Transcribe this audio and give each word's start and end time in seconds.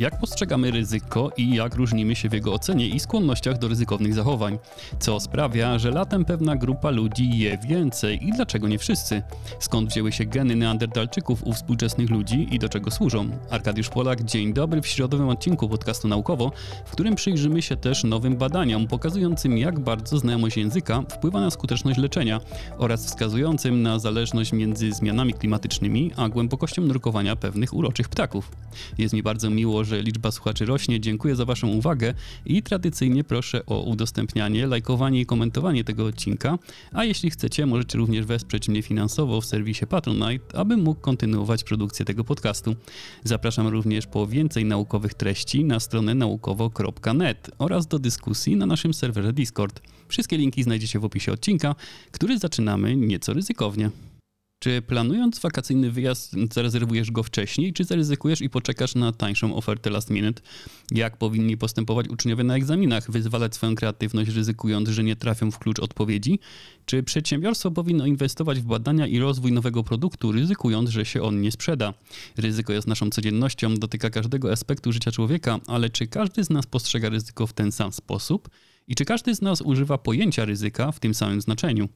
Jak 0.00 0.18
postrzegamy 0.18 0.70
ryzyko 0.70 1.30
i 1.36 1.54
jak 1.54 1.74
różnimy 1.74 2.16
się 2.16 2.28
w 2.28 2.32
jego 2.32 2.52
ocenie 2.52 2.88
i 2.88 3.00
skłonnościach 3.00 3.58
do 3.58 3.68
ryzykownych 3.68 4.14
zachowań? 4.14 4.58
Co 4.98 5.20
sprawia, 5.20 5.78
że 5.78 5.90
latem 5.90 6.24
pewna 6.24 6.56
grupa 6.56 6.90
ludzi 6.90 7.38
je 7.38 7.58
więcej 7.58 8.28
i 8.28 8.32
dlaczego 8.32 8.68
nie 8.68 8.78
wszyscy? 8.78 9.22
Skąd 9.58 9.90
wzięły 9.90 10.12
się 10.12 10.24
geny 10.24 10.56
neandertalczyków 10.56 11.46
u 11.46 11.52
współczesnych 11.52 12.10
ludzi 12.10 12.48
i 12.50 12.58
do 12.58 12.68
czego 12.68 12.90
służą? 12.90 13.30
Arkadiusz 13.50 13.88
Polak, 13.88 14.24
dzień 14.24 14.52
dobry 14.52 14.82
w 14.82 14.86
środowym 14.86 15.28
odcinku 15.28 15.68
podcastu 15.68 16.08
Naukowo, 16.08 16.52
w 16.86 16.90
którym 16.90 17.14
przyjrzymy 17.14 17.62
się 17.62 17.76
też 17.76 18.04
nowym 18.04 18.36
badaniom 18.36 18.86
pokazującym 18.86 19.58
jak 19.58 19.80
bardzo 19.80 20.18
znajomość 20.18 20.56
języka 20.56 21.02
wpływa 21.08 21.40
na 21.40 21.50
skuteczność 21.50 21.98
leczenia 21.98 22.40
oraz 22.78 23.06
wskazującym 23.06 23.82
na 23.82 23.98
zależność 23.98 24.52
między 24.52 24.92
zmianami 24.92 25.34
klimatycznymi 25.34 26.10
a 26.16 26.28
głębokością 26.28 26.82
nurkowania 26.82 27.36
pewnych 27.36 27.74
uroczych 27.74 28.08
ptaków. 28.08 28.50
Jest 28.98 29.14
mi 29.14 29.22
bardzo 29.22 29.50
miło, 29.50 29.84
że 29.90 30.02
liczba 30.02 30.30
słuchaczy 30.30 30.64
rośnie. 30.64 31.00
Dziękuję 31.00 31.36
za 31.36 31.44
Waszą 31.44 31.68
uwagę 31.68 32.14
i 32.46 32.62
tradycyjnie 32.62 33.24
proszę 33.24 33.66
o 33.66 33.82
udostępnianie, 33.82 34.66
lajkowanie 34.66 35.20
i 35.20 35.26
komentowanie 35.26 35.84
tego 35.84 36.06
odcinka. 36.06 36.58
A 36.92 37.04
jeśli 37.04 37.30
chcecie, 37.30 37.66
możecie 37.66 37.98
również 37.98 38.26
wesprzeć 38.26 38.68
mnie 38.68 38.82
finansowo 38.82 39.40
w 39.40 39.46
serwisie 39.46 39.86
Patronite, 39.86 40.58
abym 40.58 40.82
mógł 40.82 41.00
kontynuować 41.00 41.64
produkcję 41.64 42.04
tego 42.04 42.24
podcastu. 42.24 42.76
Zapraszam 43.24 43.66
również 43.66 44.06
po 44.06 44.26
więcej 44.26 44.64
naukowych 44.64 45.14
treści 45.14 45.64
na 45.64 45.80
stronę 45.80 46.14
naukowo.net 46.14 47.50
oraz 47.58 47.86
do 47.86 47.98
dyskusji 47.98 48.56
na 48.56 48.66
naszym 48.66 48.94
serwerze 48.94 49.32
Discord. 49.32 49.80
Wszystkie 50.08 50.38
linki 50.38 50.62
znajdziecie 50.62 50.98
w 50.98 51.04
opisie 51.04 51.32
odcinka, 51.32 51.74
który 52.12 52.38
zaczynamy 52.38 52.96
nieco 52.96 53.32
ryzykownie. 53.32 53.90
Czy 54.62 54.82
planując 54.82 55.38
wakacyjny 55.38 55.90
wyjazd 55.90 56.36
zarezerwujesz 56.52 57.10
go 57.10 57.22
wcześniej, 57.22 57.72
czy 57.72 57.84
zaryzykujesz 57.84 58.40
i 58.40 58.50
poczekasz 58.50 58.94
na 58.94 59.12
tańszą 59.12 59.56
ofertę 59.56 59.90
last 59.90 60.10
minute? 60.10 60.42
Jak 60.90 61.16
powinni 61.16 61.56
postępować 61.56 62.08
uczniowie 62.08 62.44
na 62.44 62.56
egzaminach? 62.56 63.10
Wyzwalać 63.10 63.54
swoją 63.54 63.74
kreatywność, 63.74 64.30
ryzykując, 64.30 64.88
że 64.88 65.04
nie 65.04 65.16
trafią 65.16 65.50
w 65.50 65.58
klucz 65.58 65.78
odpowiedzi? 65.78 66.38
Czy 66.84 67.02
przedsiębiorstwo 67.02 67.70
powinno 67.70 68.06
inwestować 68.06 68.60
w 68.60 68.64
badania 68.64 69.06
i 69.06 69.18
rozwój 69.18 69.52
nowego 69.52 69.84
produktu, 69.84 70.32
ryzykując, 70.32 70.90
że 70.90 71.04
się 71.04 71.22
on 71.22 71.40
nie 71.40 71.52
sprzeda? 71.52 71.94
Ryzyko 72.36 72.72
jest 72.72 72.88
naszą 72.88 73.10
codziennością, 73.10 73.74
dotyka 73.74 74.10
każdego 74.10 74.52
aspektu 74.52 74.92
życia 74.92 75.12
człowieka, 75.12 75.60
ale 75.66 75.90
czy 75.90 76.06
każdy 76.06 76.44
z 76.44 76.50
nas 76.50 76.66
postrzega 76.66 77.08
ryzyko 77.08 77.46
w 77.46 77.52
ten 77.52 77.72
sam 77.72 77.92
sposób? 77.92 78.50
I 78.88 78.94
czy 78.94 79.04
każdy 79.04 79.34
z 79.34 79.42
nas 79.42 79.60
używa 79.60 79.98
pojęcia 79.98 80.44
ryzyka 80.44 80.92
w 80.92 81.00
tym 81.00 81.14
samym 81.14 81.40
znaczeniu? 81.40 81.88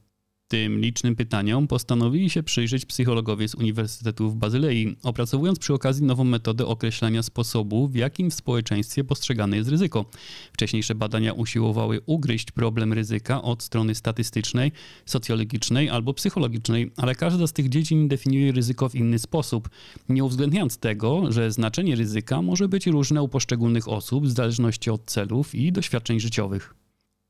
Tym 0.47 0.79
licznym 0.79 1.15
pytaniom 1.15 1.67
postanowili 1.67 2.29
się 2.29 2.43
przyjrzeć 2.43 2.85
psychologowie 2.85 3.47
z 3.47 3.55
Uniwersytetu 3.55 4.29
w 4.29 4.35
Bazylei, 4.35 4.95
opracowując 5.03 5.59
przy 5.59 5.73
okazji 5.73 6.05
nową 6.05 6.23
metodę 6.23 6.65
określania 6.65 7.23
sposobu, 7.23 7.87
w 7.87 7.95
jakim 7.95 8.31
w 8.31 8.33
społeczeństwie 8.33 9.03
postrzegane 9.03 9.57
jest 9.57 9.69
ryzyko. 9.69 10.05
Wcześniejsze 10.53 10.95
badania 10.95 11.33
usiłowały 11.33 12.01
ugryźć 12.05 12.51
problem 12.51 12.93
ryzyka 12.93 13.41
od 13.41 13.63
strony 13.63 13.95
statystycznej, 13.95 14.71
socjologicznej 15.05 15.89
albo 15.89 16.13
psychologicznej, 16.13 16.91
ale 16.97 17.15
każda 17.15 17.47
z 17.47 17.53
tych 17.53 17.69
dziedzin 17.69 18.07
definiuje 18.07 18.51
ryzyko 18.51 18.89
w 18.89 18.95
inny 18.95 19.19
sposób, 19.19 19.69
nie 20.09 20.23
uwzględniając 20.23 20.77
tego, 20.77 21.31
że 21.31 21.51
znaczenie 21.51 21.95
ryzyka 21.95 22.41
może 22.41 22.67
być 22.67 22.87
różne 22.87 23.21
u 23.21 23.27
poszczególnych 23.27 23.87
osób 23.87 24.25
w 24.25 24.31
zależności 24.31 24.89
od 24.89 25.05
celów 25.05 25.55
i 25.55 25.71
doświadczeń 25.71 26.19
życiowych. 26.19 26.84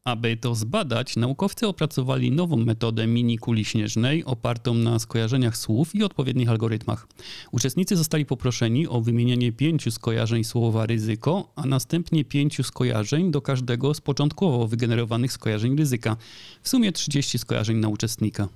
Aby 0.05 0.37
to 0.37 0.55
zbadać, 0.55 1.15
naukowcy 1.15 1.67
opracowali 1.67 2.31
nową 2.31 2.57
metodę 2.57 3.07
mini 3.07 3.37
kuli 3.37 3.65
śnieżnej 3.65 4.25
opartą 4.25 4.73
na 4.73 4.99
skojarzeniach 4.99 5.57
słów 5.57 5.95
i 5.95 6.03
odpowiednich 6.03 6.49
algorytmach. 6.49 7.07
Uczestnicy 7.51 7.95
zostali 7.95 8.25
poproszeni 8.25 8.87
o 8.87 9.01
wymienienie 9.01 9.51
pięciu 9.51 9.91
skojarzeń 9.91 10.43
słowa 10.43 10.85
ryzyko, 10.85 11.51
a 11.55 11.65
następnie 11.65 12.25
pięciu 12.25 12.63
skojarzeń 12.63 13.31
do 13.31 13.41
każdego 13.41 13.93
z 13.93 14.01
początkowo 14.01 14.67
wygenerowanych 14.67 15.31
skojarzeń 15.31 15.77
ryzyka. 15.77 16.17
W 16.61 16.69
sumie 16.69 16.91
30 16.91 17.37
skojarzeń 17.37 17.77
na 17.77 17.89
uczestnika. 17.89 18.47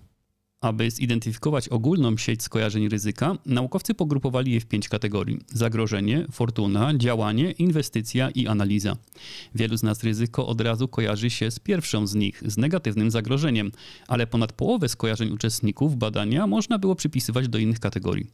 Aby 0.61 0.91
zidentyfikować 0.91 1.69
ogólną 1.69 2.17
sieć 2.17 2.43
skojarzeń 2.43 2.89
ryzyka, 2.89 3.37
naukowcy 3.45 3.93
pogrupowali 3.93 4.51
je 4.51 4.59
w 4.59 4.65
pięć 4.65 4.89
kategorii: 4.89 5.39
zagrożenie, 5.53 6.25
fortuna, 6.31 6.93
działanie, 6.97 7.51
inwestycja 7.51 8.29
i 8.29 8.47
analiza. 8.47 8.97
Wielu 9.55 9.77
z 9.77 9.83
nas 9.83 10.03
ryzyko 10.03 10.47
od 10.47 10.61
razu 10.61 10.87
kojarzy 10.87 11.29
się 11.29 11.51
z 11.51 11.59
pierwszą 11.59 12.07
z 12.07 12.15
nich, 12.15 12.43
z 12.45 12.57
negatywnym 12.57 13.11
zagrożeniem, 13.11 13.71
ale 14.07 14.27
ponad 14.27 14.53
połowę 14.53 14.89
skojarzeń 14.89 15.29
uczestników 15.31 15.95
badania 15.95 16.47
można 16.47 16.79
było 16.79 16.95
przypisywać 16.95 17.47
do 17.47 17.57
innych 17.57 17.79
kategorii. 17.79 18.27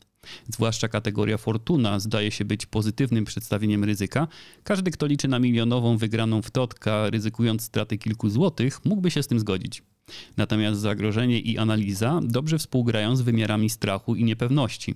Zwłaszcza 0.54 0.88
kategoria 0.88 1.38
fortuna 1.38 2.00
zdaje 2.00 2.32
się 2.32 2.46
być 2.46 2.66
pozytywnym 2.66 3.26
przedstawieniem 3.26 3.84
ryzyka. 3.84 4.28
Każdy, 4.64 4.92
kto 4.92 5.06
liczy 5.06 5.28
na 5.28 5.40
milionową 5.40 5.98
wygraną 5.98 6.42
w 6.42 6.52
totka, 6.52 7.10
ryzykując 7.10 7.64
straty 7.64 7.98
kilku 7.98 8.30
złotych, 8.30 8.86
mógłby 8.86 9.12
się 9.12 9.24
z 9.24 9.28
tym 9.28 9.40
zgodzić. 9.40 9.84
Natomiast 10.38 10.82
zagrożenie 10.82 11.40
i 11.40 11.58
analiza 11.58 12.20
dobrze 12.24 12.58
współgrają 12.58 13.16
z 13.16 13.22
wymiarami 13.22 13.70
strachu 13.70 14.16
i 14.16 14.24
niepewności. 14.24 14.96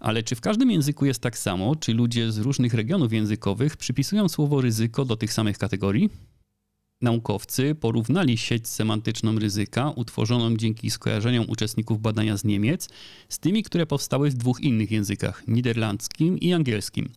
Ale 0.00 0.22
czy 0.22 0.34
w 0.34 0.40
każdym 0.40 0.70
języku 0.70 1.06
jest 1.06 1.20
tak 1.20 1.38
samo? 1.38 1.76
Czy 1.76 1.94
ludzie 1.94 2.32
z 2.32 2.38
różnych 2.38 2.74
regionów 2.74 3.12
językowych 3.12 3.76
przypisują 3.76 4.28
słowo 4.28 4.60
ryzyko 4.60 5.04
do 5.04 5.16
tych 5.16 5.32
samych 5.32 5.58
kategorii? 5.58 6.10
Naukowcy 7.00 7.74
porównali 7.74 8.38
sieć 8.38 8.68
semantyczną 8.68 9.38
ryzyka, 9.38 9.90
utworzoną 9.90 10.56
dzięki 10.56 10.90
skojarzeniom 10.90 11.44
uczestników 11.48 12.00
badania 12.00 12.36
z 12.36 12.44
Niemiec, 12.44 12.88
z 13.28 13.38
tymi, 13.38 13.62
które 13.62 13.86
powstały 13.86 14.30
w 14.30 14.34
dwóch 14.34 14.60
innych 14.60 14.90
językach 14.90 15.48
niderlandzkim 15.48 16.38
i 16.38 16.52
angielskim. 16.52 17.08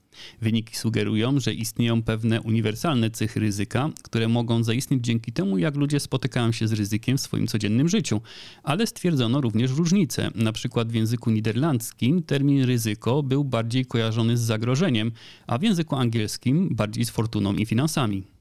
Wyniki 0.42 0.78
sugerują, 0.78 1.40
że 1.40 1.54
istnieją 1.54 2.04
pewne 2.04 2.42
uniwersalne 2.42 3.12
cechy 3.12 3.40
ryzyka, 3.40 3.90
które 4.04 4.28
mogą 4.28 4.64
zaistnieć 4.64 5.04
dzięki 5.04 5.32
temu, 5.32 5.58
jak 5.58 5.76
ludzie 5.76 6.00
spotykają 6.00 6.52
się 6.52 6.68
z 6.68 6.74
ryzykiem 6.74 7.18
w 7.18 7.22
swoim 7.22 7.48
codziennym 7.48 7.90
życiu, 7.90 8.22
ale 8.64 8.88
stwierdzono 8.88 9.42
również 9.42 9.72
różnice. 9.72 10.32
Na 10.36 10.52
przykład 10.52 10.92
w 10.92 10.96
języku 10.96 11.30
niderlandzkim 11.30 12.24
termin 12.24 12.64
ryzyko 12.64 13.24
był 13.24 13.44
bardziej 13.44 13.86
kojarzony 13.86 14.38
z 14.38 14.42
zagrożeniem, 14.42 15.12
a 15.48 15.58
w 15.58 15.64
języku 15.64 15.96
angielskim 15.96 16.76
bardziej 16.76 17.06
z 17.06 17.10
fortuną 17.10 17.54
i 17.54 17.66
finansami. 17.66 18.39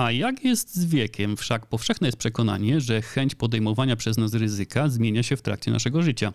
A 0.00 0.12
jak 0.12 0.44
jest 0.44 0.74
z 0.76 0.84
wiekiem? 0.84 1.36
Wszak 1.36 1.66
powszechne 1.66 2.08
jest 2.08 2.18
przekonanie, 2.18 2.80
że 2.80 3.02
chęć 3.02 3.34
podejmowania 3.34 3.96
przez 3.96 4.16
nas 4.16 4.34
ryzyka 4.34 4.88
zmienia 4.88 5.22
się 5.22 5.36
w 5.36 5.42
trakcie 5.42 5.70
naszego 5.70 6.02
życia. 6.02 6.32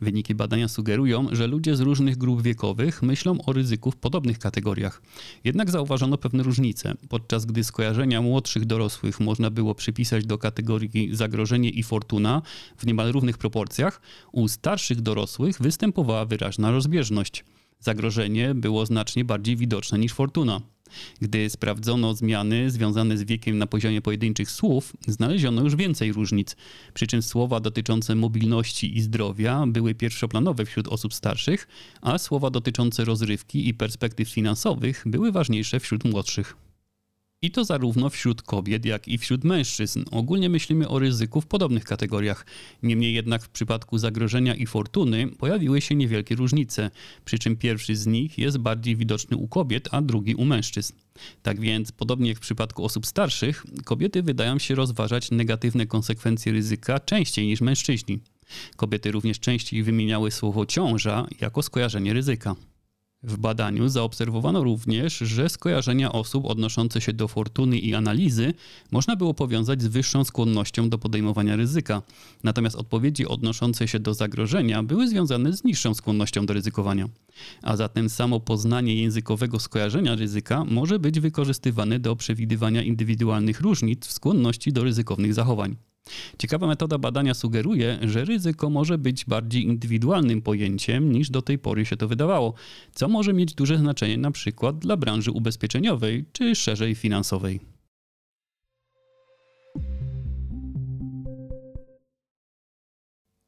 Wyniki 0.00 0.34
badania 0.34 0.68
sugerują, 0.68 1.26
że 1.32 1.46
ludzie 1.46 1.76
z 1.76 1.80
różnych 1.80 2.16
grup 2.16 2.42
wiekowych 2.42 3.02
myślą 3.02 3.38
o 3.46 3.52
ryzyku 3.52 3.90
w 3.90 3.96
podobnych 3.96 4.38
kategoriach. 4.38 5.02
Jednak 5.44 5.70
zauważono 5.70 6.18
pewne 6.18 6.42
różnice. 6.42 6.94
Podczas 7.08 7.44
gdy 7.44 7.64
skojarzenia 7.64 8.22
młodszych 8.22 8.64
dorosłych 8.64 9.20
można 9.20 9.50
było 9.50 9.74
przypisać 9.74 10.26
do 10.26 10.38
kategorii 10.38 11.10
zagrożenie 11.12 11.70
i 11.70 11.82
fortuna 11.82 12.42
w 12.76 12.86
niemal 12.86 13.12
równych 13.12 13.38
proporcjach, 13.38 14.00
u 14.32 14.48
starszych 14.48 15.00
dorosłych 15.00 15.62
występowała 15.62 16.24
wyraźna 16.24 16.70
rozbieżność. 16.70 17.44
Zagrożenie 17.82 18.54
było 18.54 18.86
znacznie 18.86 19.24
bardziej 19.24 19.56
widoczne 19.56 19.98
niż 19.98 20.12
fortuna. 20.12 20.60
Gdy 21.20 21.50
sprawdzono 21.50 22.14
zmiany 22.14 22.70
związane 22.70 23.18
z 23.18 23.22
wiekiem 23.22 23.58
na 23.58 23.66
poziomie 23.66 24.02
pojedynczych 24.02 24.50
słów, 24.50 24.92
znaleziono 25.06 25.62
już 25.62 25.76
więcej 25.76 26.12
różnic. 26.12 26.56
Przy 26.94 27.06
czym 27.06 27.22
słowa 27.22 27.60
dotyczące 27.60 28.14
mobilności 28.14 28.96
i 28.96 29.00
zdrowia 29.00 29.64
były 29.66 29.94
pierwszoplanowe 29.94 30.64
wśród 30.66 30.88
osób 30.88 31.14
starszych, 31.14 31.68
a 32.02 32.18
słowa 32.18 32.50
dotyczące 32.50 33.04
rozrywki 33.04 33.68
i 33.68 33.74
perspektyw 33.74 34.28
finansowych 34.28 35.02
były 35.06 35.32
ważniejsze 35.32 35.80
wśród 35.80 36.04
młodszych. 36.04 36.56
I 37.44 37.50
to 37.50 37.64
zarówno 37.64 38.10
wśród 38.10 38.42
kobiet, 38.42 38.84
jak 38.84 39.08
i 39.08 39.18
wśród 39.18 39.44
mężczyzn. 39.44 40.04
Ogólnie 40.10 40.48
myślimy 40.48 40.88
o 40.88 40.98
ryzyku 40.98 41.40
w 41.40 41.46
podobnych 41.46 41.84
kategoriach. 41.84 42.46
Niemniej 42.82 43.14
jednak 43.14 43.42
w 43.42 43.48
przypadku 43.48 43.98
zagrożenia 43.98 44.54
i 44.54 44.66
fortuny 44.66 45.28
pojawiły 45.38 45.80
się 45.80 45.94
niewielkie 45.94 46.34
różnice, 46.34 46.90
przy 47.24 47.38
czym 47.38 47.56
pierwszy 47.56 47.96
z 47.96 48.06
nich 48.06 48.38
jest 48.38 48.58
bardziej 48.58 48.96
widoczny 48.96 49.36
u 49.36 49.48
kobiet, 49.48 49.88
a 49.90 50.02
drugi 50.02 50.34
u 50.34 50.44
mężczyzn. 50.44 50.92
Tak 51.42 51.60
więc, 51.60 51.92
podobnie 51.92 52.28
jak 52.28 52.38
w 52.38 52.40
przypadku 52.40 52.84
osób 52.84 53.06
starszych, 53.06 53.66
kobiety 53.84 54.22
wydają 54.22 54.58
się 54.58 54.74
rozważać 54.74 55.30
negatywne 55.30 55.86
konsekwencje 55.86 56.52
ryzyka 56.52 57.00
częściej 57.00 57.46
niż 57.46 57.60
mężczyźni. 57.60 58.20
Kobiety 58.76 59.12
również 59.12 59.40
częściej 59.40 59.82
wymieniały 59.82 60.30
słowo 60.30 60.66
ciąża 60.66 61.26
jako 61.40 61.62
skojarzenie 61.62 62.12
ryzyka. 62.12 62.56
W 63.24 63.36
badaniu 63.36 63.88
zaobserwowano 63.88 64.64
również, 64.64 65.18
że 65.18 65.48
skojarzenia 65.48 66.12
osób 66.12 66.44
odnoszące 66.44 67.00
się 67.00 67.12
do 67.12 67.28
fortuny 67.28 67.78
i 67.78 67.94
analizy 67.94 68.54
można 68.90 69.16
było 69.16 69.34
powiązać 69.34 69.82
z 69.82 69.86
wyższą 69.86 70.24
skłonnością 70.24 70.88
do 70.90 70.98
podejmowania 70.98 71.56
ryzyka, 71.56 72.02
natomiast 72.44 72.76
odpowiedzi 72.76 73.26
odnoszące 73.26 73.88
się 73.88 74.00
do 74.00 74.14
zagrożenia 74.14 74.82
były 74.82 75.08
związane 75.08 75.52
z 75.52 75.64
niższą 75.64 75.94
skłonnością 75.94 76.46
do 76.46 76.54
ryzykowania. 76.54 77.08
A 77.62 77.76
zatem 77.76 78.10
samo 78.10 78.40
poznanie 78.40 78.94
językowego 78.94 79.60
skojarzenia 79.60 80.14
ryzyka 80.14 80.64
może 80.64 80.98
być 80.98 81.20
wykorzystywane 81.20 81.98
do 81.98 82.16
przewidywania 82.16 82.82
indywidualnych 82.82 83.60
różnic 83.60 84.06
w 84.06 84.12
skłonności 84.12 84.72
do 84.72 84.84
ryzykownych 84.84 85.34
zachowań. 85.34 85.76
Ciekawa 86.38 86.66
metoda 86.66 86.98
badania 86.98 87.34
sugeruje, 87.34 87.98
że 88.02 88.24
ryzyko 88.24 88.70
może 88.70 88.98
być 88.98 89.24
bardziej 89.24 89.64
indywidualnym 89.64 90.42
pojęciem 90.42 91.12
niż 91.12 91.30
do 91.30 91.42
tej 91.42 91.58
pory 91.58 91.86
się 91.86 91.96
to 91.96 92.08
wydawało, 92.08 92.54
co 92.94 93.08
może 93.08 93.32
mieć 93.32 93.54
duże 93.54 93.78
znaczenie 93.78 94.18
na 94.18 94.30
przykład 94.30 94.78
dla 94.78 94.96
branży 94.96 95.30
ubezpieczeniowej 95.30 96.24
czy 96.32 96.54
szerzej 96.54 96.94
finansowej. 96.94 97.71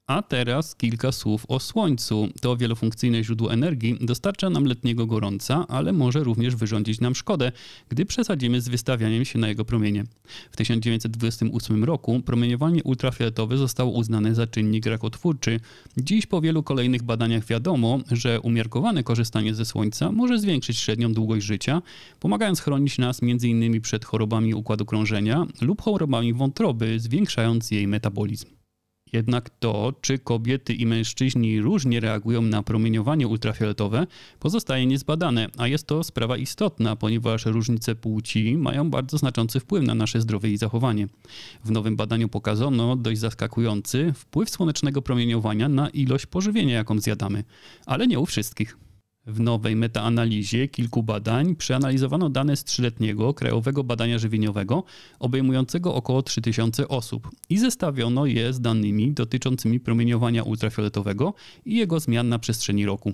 A 0.06 0.23
teraz 0.23 0.77
kilka 0.77 1.12
słów 1.12 1.45
o 1.49 1.61
Słońcu. 1.61 2.29
To 2.41 2.56
wielofunkcyjne 2.56 3.25
źródło 3.25 3.53
energii 3.53 3.99
dostarcza 4.01 4.51
nam 4.51 4.65
letniego 4.65 5.06
gorąca, 5.06 5.67
ale 5.69 5.93
może 5.93 6.25
również 6.25 6.56
wyrządzić 6.56 7.01
nam 7.01 7.15
szkodę, 7.15 7.53
gdy 7.89 8.06
przesadzimy 8.06 8.61
z 8.61 8.69
wystawianiem 8.69 9.25
się 9.25 9.39
na 9.39 9.49
jego 9.49 9.65
promienie. 9.65 10.05
W 10.51 10.56
1928 10.56 11.85
roku 11.85 12.21
promieniowanie 12.21 12.83
ultrafioletowe 12.83 13.56
zostało 13.56 13.91
uznane 13.91 14.35
za 14.35 14.47
czynnik 14.47 14.87
rakotwórczy. 14.87 15.61
Dziś 15.97 16.27
po 16.27 16.41
wielu 16.41 16.62
kolejnych 16.62 17.03
badaniach 17.03 17.45
wiadomo, 17.45 18.01
że 18.11 18.41
umiarkowane 18.41 19.03
korzystanie 19.03 19.55
ze 19.55 19.65
Słońca 19.65 20.12
może 20.12 20.39
zwiększyć 20.39 20.79
średnią 20.79 21.12
długość 21.12 21.47
życia, 21.47 21.83
pomagając 22.21 22.61
chronić 22.61 22.99
nas 22.99 23.23
m.in. 23.23 23.81
przed 23.81 24.05
chorobami 24.05 24.55
układu 24.55 24.85
krążenia 24.85 25.47
lub 25.61 25.83
chorobami 25.83 26.33
wątroby, 26.33 27.01
zwiększając 27.01 27.71
jej 27.71 27.87
metabolizm. 27.87 28.64
Jednak 29.15 29.51
to, 29.51 29.93
czy 30.01 30.19
kobiety 30.19 30.75
i 30.75 30.87
mężczyźni 30.87 31.61
różnie 31.61 32.01
reagują 32.01 32.43
na 32.43 32.63
promieniowanie 32.63 33.29
ultrafioletowe, 33.29 34.07
pozostaje 34.41 34.87
niezbadane, 34.87 35.49
a 35.59 35.67
jest 35.67 35.87
to 35.87 36.05
sprawa 36.05 36.37
istotna, 36.37 36.97
ponieważ 36.97 37.47
różnice 37.47 37.95
płci 37.95 38.57
mają 38.57 38.91
bardzo 38.91 39.19
znaczący 39.19 39.61
wpływ 39.61 39.85
na 39.85 39.95
nasze 39.95 40.21
zdrowie 40.21 40.51
i 40.51 40.57
zachowanie. 40.57 41.09
W 41.65 41.71
nowym 41.71 41.97
badaniu 41.97 42.29
pokazano 42.29 42.97
dość 42.97 43.21
zaskakujący 43.21 44.13
wpływ 44.13 44.51
słonecznego 44.51 45.03
promieniowania 45.03 45.69
na 45.69 45.89
ilość 45.89 46.27
pożywienia, 46.27 46.75
jaką 46.75 46.99
zjadamy, 46.99 47.45
ale 47.87 48.07
nie 48.07 48.19
u 48.19 48.27
wszystkich. 48.27 48.77
W 49.26 49.41
nowej 49.41 49.76
metaanalizie 49.76 50.69
kilku 50.69 51.03
badań 51.03 51.56
przeanalizowano 51.56 52.31
dane 52.31 52.56
z 52.56 52.65
trzyletniego 52.65 53.35
krajowego 53.35 53.85
badania 53.85 54.19
żywieniowego 54.19 54.85
obejmującego 55.19 55.94
około 55.94 56.23
3000 56.23 56.88
osób 56.88 57.31
i 57.50 57.59
zestawiono 57.59 58.26
je 58.26 58.53
z 58.53 58.61
danymi 58.61 59.12
dotyczącymi 59.12 59.81
promieniowania 59.81 60.43
ultrafioletowego 60.43 61.35
i 61.67 61.76
jego 61.76 62.00
zmian 62.00 62.29
na 62.29 62.38
przestrzeni 62.38 62.87
roku. 62.87 63.12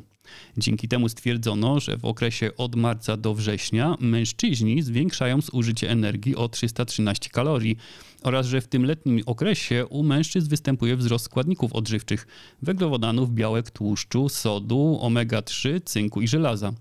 Dzięki 0.58 0.88
temu 0.88 1.08
stwierdzono, 1.08 1.80
że 1.80 1.98
w 1.98 2.04
okresie 2.04 2.50
od 2.56 2.76
marca 2.76 3.16
do 3.16 3.34
września 3.34 3.96
mężczyźni 4.00 4.82
zwiększają 4.82 5.40
zużycie 5.40 5.90
energii 5.90 6.36
o 6.36 6.48
313 6.48 7.30
kalorii 7.30 7.76
oraz 8.22 8.46
że 8.46 8.60
w 8.60 8.68
tym 8.68 8.84
letnim 8.84 9.20
okresie 9.26 9.86
u 9.86 10.02
mężczyzn 10.02 10.48
występuje 10.48 10.96
wzrost 10.96 11.24
składników 11.24 11.72
odżywczych 11.72 12.26
węglowodanów, 12.62 13.34
białek, 13.34 13.70
tłuszczu, 13.70 14.28
sodu, 14.28 14.98
omega-3, 15.02 15.80
cynku 15.84 16.20
i 16.20 16.28
żelaza. 16.28 16.72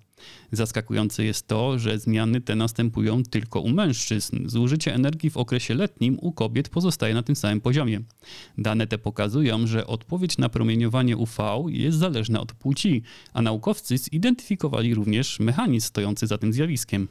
Zaskakujące 0.51 1.23
jest 1.23 1.47
to, 1.47 1.79
że 1.79 1.99
zmiany 1.99 2.41
te 2.41 2.55
następują 2.55 3.23
tylko 3.23 3.61
u 3.61 3.69
mężczyzn. 3.69 4.49
Zużycie 4.49 4.93
energii 4.93 5.29
w 5.29 5.37
okresie 5.37 5.73
letnim 5.73 6.17
u 6.21 6.31
kobiet 6.31 6.69
pozostaje 6.69 7.13
na 7.13 7.23
tym 7.23 7.35
samym 7.35 7.61
poziomie. 7.61 8.01
Dane 8.57 8.87
te 8.87 8.97
pokazują, 8.97 9.67
że 9.67 9.87
odpowiedź 9.87 10.37
na 10.37 10.49
promieniowanie 10.49 11.17
UV 11.17 11.63
jest 11.67 11.97
zależna 11.97 12.41
od 12.41 12.53
płci, 12.53 13.03
a 13.33 13.41
naukowcy 13.41 13.97
zidentyfikowali 13.97 14.95
również 14.95 15.39
mechanizm 15.39 15.87
stojący 15.87 16.27
za 16.27 16.37
tym 16.37 16.53
zjawiskiem. 16.53 17.07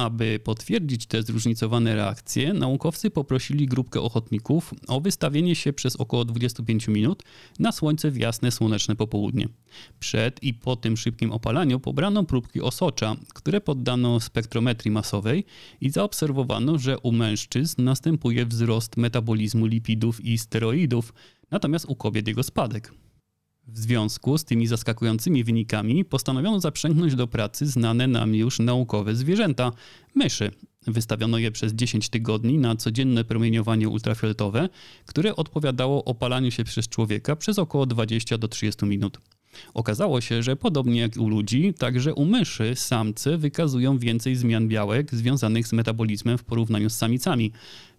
Aby 0.00 0.38
potwierdzić 0.44 1.06
te 1.06 1.22
zróżnicowane 1.22 1.94
reakcje, 1.94 2.52
naukowcy 2.52 3.10
poprosili 3.10 3.66
grupkę 3.66 4.00
ochotników 4.00 4.74
o 4.88 5.00
wystawienie 5.00 5.54
się 5.54 5.72
przez 5.72 5.96
około 5.96 6.24
25 6.24 6.88
minut 6.88 7.22
na 7.58 7.72
słońce 7.72 8.10
w 8.10 8.16
jasne 8.16 8.50
słoneczne 8.50 8.96
popołudnie. 8.96 9.48
Przed 9.98 10.42
i 10.42 10.54
po 10.54 10.76
tym 10.76 10.96
szybkim 10.96 11.32
opalaniu 11.32 11.80
pobrano 11.80 12.24
próbki 12.24 12.60
osocza, 12.60 13.16
które 13.34 13.60
poddano 13.60 14.20
spektrometrii 14.20 14.90
masowej 14.90 15.44
i 15.80 15.90
zaobserwowano, 15.90 16.78
że 16.78 16.98
u 16.98 17.12
mężczyzn 17.12 17.84
następuje 17.84 18.46
wzrost 18.46 18.96
metabolizmu 18.96 19.66
lipidów 19.66 20.24
i 20.24 20.38
steroidów, 20.38 21.14
natomiast 21.50 21.86
u 21.88 21.96
kobiet 21.96 22.28
jego 22.28 22.42
spadek. 22.42 22.99
W 23.66 23.78
związku 23.78 24.38
z 24.38 24.44
tymi 24.44 24.66
zaskakującymi 24.66 25.44
wynikami 25.44 26.04
postanowiono 26.04 26.60
zaprzęgnąć 26.60 27.14
do 27.14 27.26
pracy 27.26 27.66
znane 27.66 28.06
nam 28.06 28.34
już 28.34 28.58
naukowe 28.58 29.14
zwierzęta 29.14 29.72
myszy. 30.14 30.50
Wystawiono 30.86 31.38
je 31.38 31.50
przez 31.50 31.72
10 31.72 32.08
tygodni 32.08 32.58
na 32.58 32.76
codzienne 32.76 33.24
promieniowanie 33.24 33.88
ultrafioletowe, 33.88 34.68
które 35.06 35.36
odpowiadało 35.36 36.04
opalaniu 36.04 36.50
się 36.50 36.64
przez 36.64 36.88
człowieka 36.88 37.36
przez 37.36 37.58
około 37.58 37.86
20 37.86 38.38
do 38.38 38.48
30 38.48 38.86
minut. 38.86 39.18
Okazało 39.74 40.20
się, 40.20 40.42
że 40.42 40.56
podobnie 40.56 41.00
jak 41.00 41.16
u 41.16 41.28
ludzi, 41.28 41.74
także 41.78 42.14
u 42.14 42.24
myszy 42.24 42.76
samce 42.76 43.38
wykazują 43.38 43.98
więcej 43.98 44.36
zmian 44.36 44.68
białek 44.68 45.14
związanych 45.14 45.66
z 45.66 45.72
metabolizmem 45.72 46.38
w 46.38 46.44
porównaniu 46.44 46.90
z 46.90 46.96
samicami. 46.96 47.52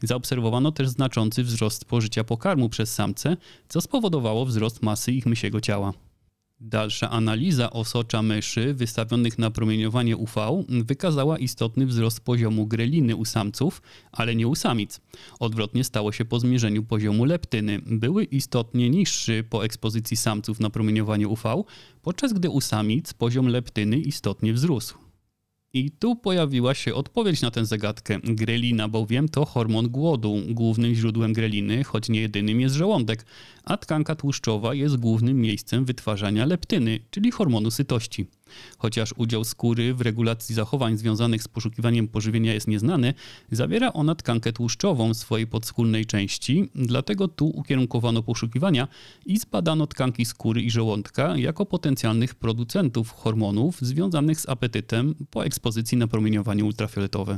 Zaobserwowano 0.04 0.72
też 0.72 0.90
znaczący 0.90 1.44
wzrost 1.44 1.82
spożycia 1.82 2.24
pokarmu 2.24 2.70
przez 2.70 2.94
samce, 2.94 3.38
co 3.70 3.82
spowodowało 3.82 4.46
wzrost 4.46 4.84
masy 4.84 5.12
ich 5.12 5.26
mysiego 5.26 5.62
ciała. 5.62 5.94
Dalsza 6.64 7.10
analiza 7.10 7.70
osocza 7.70 8.22
myszy 8.22 8.74
wystawionych 8.74 9.38
na 9.38 9.52
promieniowanie 9.52 10.18
UV 10.18 10.64
wykazała 10.70 11.38
istotny 11.38 11.86
wzrost 11.86 12.20
poziomu 12.20 12.68
greliny 12.68 13.16
u 13.16 13.26
samców, 13.26 13.82
ale 14.12 14.36
nie 14.36 14.48
u 14.48 14.56
samic. 14.56 15.02
Odwrotnie 15.40 15.84
stało 15.84 16.12
się 16.12 16.26
po 16.26 16.40
zmierzeniu 16.40 16.84
poziomu 16.84 17.26
leptyny. 17.26 17.80
Były 17.86 18.24
istotnie 18.24 18.90
niższy 18.90 19.44
po 19.50 19.66
ekspozycji 19.66 20.18
samców 20.18 20.60
na 20.60 20.70
promieniowanie 20.70 21.28
UV, 21.28 21.64
podczas 22.02 22.34
gdy 22.34 22.50
u 22.50 22.62
samic 22.62 23.14
poziom 23.14 23.48
leptyny 23.48 23.98
istotnie 23.98 24.54
wzrósł. 24.54 25.11
I 25.74 25.92
tu 25.92 26.16
pojawiła 26.16 26.74
się 26.74 26.94
odpowiedź 26.94 27.42
na 27.42 27.52
tę 27.52 27.66
zagadkę. 27.66 28.20
Grelina 28.24 28.88
bowiem 28.88 29.30
to 29.30 29.46
hormon 29.46 29.90
głodu. 29.90 30.36
Głównym 30.50 30.96
źródłem 30.96 31.34
greliny, 31.34 31.84
choć 31.84 32.10
nie 32.10 32.22
jedynym, 32.22 32.62
jest 32.62 32.76
żołądek, 32.76 33.26
a 33.64 33.78
tkanka 33.78 34.16
tłuszczowa 34.16 34.74
jest 34.74 34.98
głównym 34.98 35.42
miejscem 35.42 35.86
wytwarzania 35.86 36.46
leptyny, 36.46 37.00
czyli 37.12 37.32
hormonu 37.32 37.72
sytości. 37.72 38.26
Chociaż 38.78 39.14
udział 39.18 39.44
skóry 39.44 39.94
w 39.94 40.02
regulacji 40.02 40.56
zachowań 40.56 40.98
związanych 40.98 41.44
z 41.44 41.48
poszukiwaniem 41.48 42.08
pożywienia 42.08 42.54
jest 42.54 42.68
nieznany, 42.68 43.14
zawiera 43.52 43.94
ona 43.94 44.16
tkankę 44.16 44.54
tłuszczową 44.54 45.14
swojej 45.14 45.48
podskórnej 45.48 46.06
części, 46.06 46.70
dlatego 46.76 47.28
tu 47.28 47.48
ukierunkowano 47.48 48.24
poszukiwania 48.24 48.88
i 49.26 49.40
zbadano 49.40 49.88
tkanki 49.88 50.26
skóry 50.26 50.62
i 50.62 50.72
żołądka 50.72 51.38
jako 51.38 51.66
potencjalnych 51.66 52.36
producentów 52.36 53.12
hormonów 53.12 53.82
związanych 53.82 54.42
z 54.42 54.50
apetytem 54.50 55.16
po 55.30 55.46
ekspozycji 55.46 55.98
na 55.98 56.08
promieniowanie 56.08 56.66
ultrafioletowe. 56.66 57.38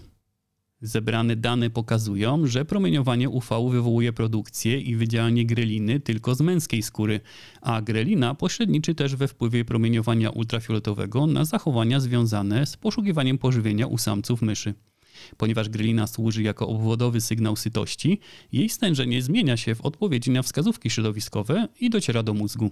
Zebrane 0.83 1.35
dane 1.35 1.69
pokazują, 1.69 2.47
że 2.47 2.65
promieniowanie 2.65 3.29
UV 3.29 3.69
wywołuje 3.71 4.13
produkcję 4.13 4.79
i 4.79 4.95
wydzielanie 4.95 5.45
greliny 5.45 5.99
tylko 5.99 6.35
z 6.35 6.41
męskiej 6.41 6.83
skóry, 6.83 7.19
a 7.61 7.81
grelina 7.81 8.35
pośredniczy 8.35 8.95
też 8.95 9.15
we 9.15 9.27
wpływie 9.27 9.65
promieniowania 9.65 10.29
ultrafioletowego 10.29 11.27
na 11.27 11.45
zachowania 11.45 11.99
związane 11.99 12.65
z 12.65 12.77
poszukiwaniem 12.77 13.37
pożywienia 13.37 13.87
u 13.87 13.97
samców 13.97 14.41
myszy. 14.41 14.73
Ponieważ 15.37 15.69
grelina 15.69 16.07
służy 16.07 16.43
jako 16.43 16.67
obwodowy 16.67 17.21
sygnał 17.21 17.55
sytości, 17.55 18.19
jej 18.51 18.69
stężenie 18.69 19.21
zmienia 19.21 19.57
się 19.57 19.75
w 19.75 19.81
odpowiedzi 19.81 20.31
na 20.31 20.41
wskazówki 20.41 20.89
środowiskowe 20.89 21.67
i 21.79 21.89
dociera 21.89 22.23
do 22.23 22.33
mózgu 22.33 22.71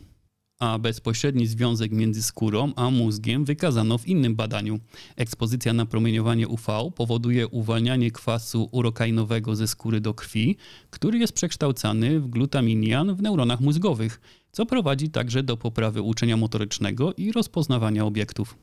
a 0.61 0.79
bezpośredni 0.79 1.47
związek 1.47 1.91
między 1.91 2.23
skórą 2.23 2.73
a 2.75 2.89
mózgiem 2.89 3.45
wykazano 3.45 3.97
w 3.97 4.07
innym 4.07 4.35
badaniu. 4.35 4.79
Ekspozycja 5.15 5.73
na 5.73 5.85
promieniowanie 5.85 6.47
UV 6.47 6.91
powoduje 6.95 7.47
uwalnianie 7.47 8.11
kwasu 8.11 8.69
urokainowego 8.71 9.55
ze 9.55 9.67
skóry 9.67 10.01
do 10.01 10.13
krwi, 10.13 10.57
który 10.89 11.17
jest 11.17 11.33
przekształcany 11.33 12.19
w 12.19 12.27
glutaminian 12.27 13.15
w 13.15 13.21
neuronach 13.21 13.61
mózgowych, 13.61 14.21
co 14.51 14.65
prowadzi 14.65 15.09
także 15.09 15.43
do 15.43 15.57
poprawy 15.57 16.01
uczenia 16.01 16.37
motorycznego 16.37 17.13
i 17.13 17.31
rozpoznawania 17.31 18.05
obiektów. 18.05 18.55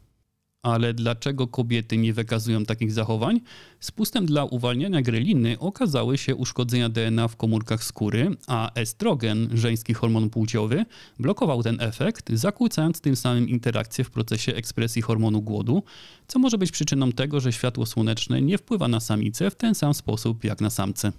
Ale 0.63 0.95
dlaczego 0.95 1.47
kobiety 1.47 1.97
nie 1.97 2.13
wykazują 2.13 2.65
takich 2.65 2.93
zachowań? 2.93 3.41
Spustem 3.81 4.27
dla 4.27 4.45
uwalniania 4.45 5.03
greliny 5.03 5.59
okazały 5.59 6.19
się 6.19 6.37
uszkodzenia 6.37 6.89
DNA 6.89 7.29
w 7.29 7.37
komórkach 7.37 7.85
skóry, 7.85 8.31
a 8.47 8.73
estrogen, 8.75 9.49
żeński 9.55 9.95
hormon 9.95 10.31
płciowy, 10.31 10.85
blokował 11.19 11.63
ten 11.63 11.81
efekt, 11.81 12.33
zakłócając 12.33 13.01
tym 13.01 13.17
samym 13.17 13.49
interakcję 13.49 14.05
w 14.05 14.11
procesie 14.11 14.55
ekspresji 14.55 15.03
hormonu 15.03 15.43
głodu, 15.43 15.83
co 16.27 16.39
może 16.39 16.59
być 16.59 16.71
przyczyną 16.71 17.13
tego, 17.13 17.41
że 17.41 17.53
światło 17.53 17.87
słoneczne 17.87 18.43
nie 18.43 18.59
wpływa 18.59 18.89
na 18.89 19.01
samicę 19.01 19.51
w 19.51 19.55
ten 19.55 19.75
sam 19.75 19.95
sposób 19.95 20.45
jak 20.45 20.61
na 20.61 20.71
samce. 20.71 21.13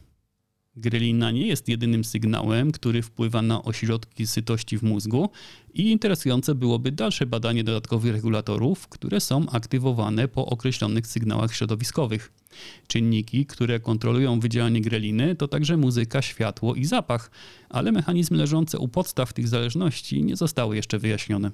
Grelina 0.79 1.31
nie 1.31 1.47
jest 1.47 1.67
jedynym 1.69 2.03
sygnałem, 2.03 2.71
który 2.71 3.01
wpływa 3.01 3.41
na 3.41 3.63
ośrodki 3.63 4.27
sytości 4.27 4.77
w 4.77 4.83
mózgu 4.83 5.29
i 5.73 5.91
interesujące 5.91 6.55
byłoby 6.55 6.91
dalsze 6.91 7.25
badanie 7.25 7.63
dodatkowych 7.63 8.13
regulatorów, 8.13 8.87
które 8.87 9.19
są 9.19 9.49
aktywowane 9.49 10.27
po 10.27 10.45
określonych 10.45 11.07
sygnałach 11.07 11.55
środowiskowych. 11.55 12.31
Czynniki, 12.87 13.45
które 13.45 13.79
kontrolują 13.79 14.39
wydzielanie 14.39 14.81
greliny, 14.81 15.35
to 15.35 15.47
także 15.47 15.77
muzyka, 15.77 16.21
światło 16.21 16.75
i 16.75 16.85
zapach, 16.85 17.31
ale 17.69 17.91
mechanizmy 17.91 18.37
leżące 18.37 18.79
u 18.79 18.87
podstaw 18.87 19.33
tych 19.33 19.47
zależności 19.47 20.23
nie 20.23 20.35
zostały 20.35 20.75
jeszcze 20.75 20.99
wyjaśnione. 20.99 21.51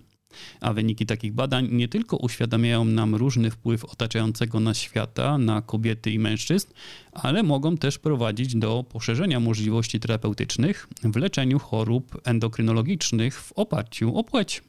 A 0.62 0.74
wyniki 0.74 1.06
takich 1.06 1.34
badań 1.34 1.68
nie 1.72 1.88
tylko 1.88 2.18
uświadamiają 2.18 2.86
nam 2.86 3.16
różny 3.16 3.52
wpływ 3.52 3.86
otaczającego 3.86 4.60
nas 4.60 4.78
świata 4.78 5.38
na 5.38 5.62
kobiety 5.62 6.12
i 6.12 6.20
mężczyzn, 6.20 6.68
ale 7.12 7.44
mogą 7.44 7.78
też 7.78 8.00
prowadzić 8.00 8.56
do 8.56 8.84
poszerzenia 8.90 9.40
możliwości 9.40 10.00
terapeutycznych 10.00 10.88
w 11.04 11.16
leczeniu 11.16 11.60
chorób 11.60 12.22
endokrynologicznych 12.24 13.42
w 13.42 13.52
oparciu 13.54 14.18
o 14.18 14.24
płeć. 14.24 14.62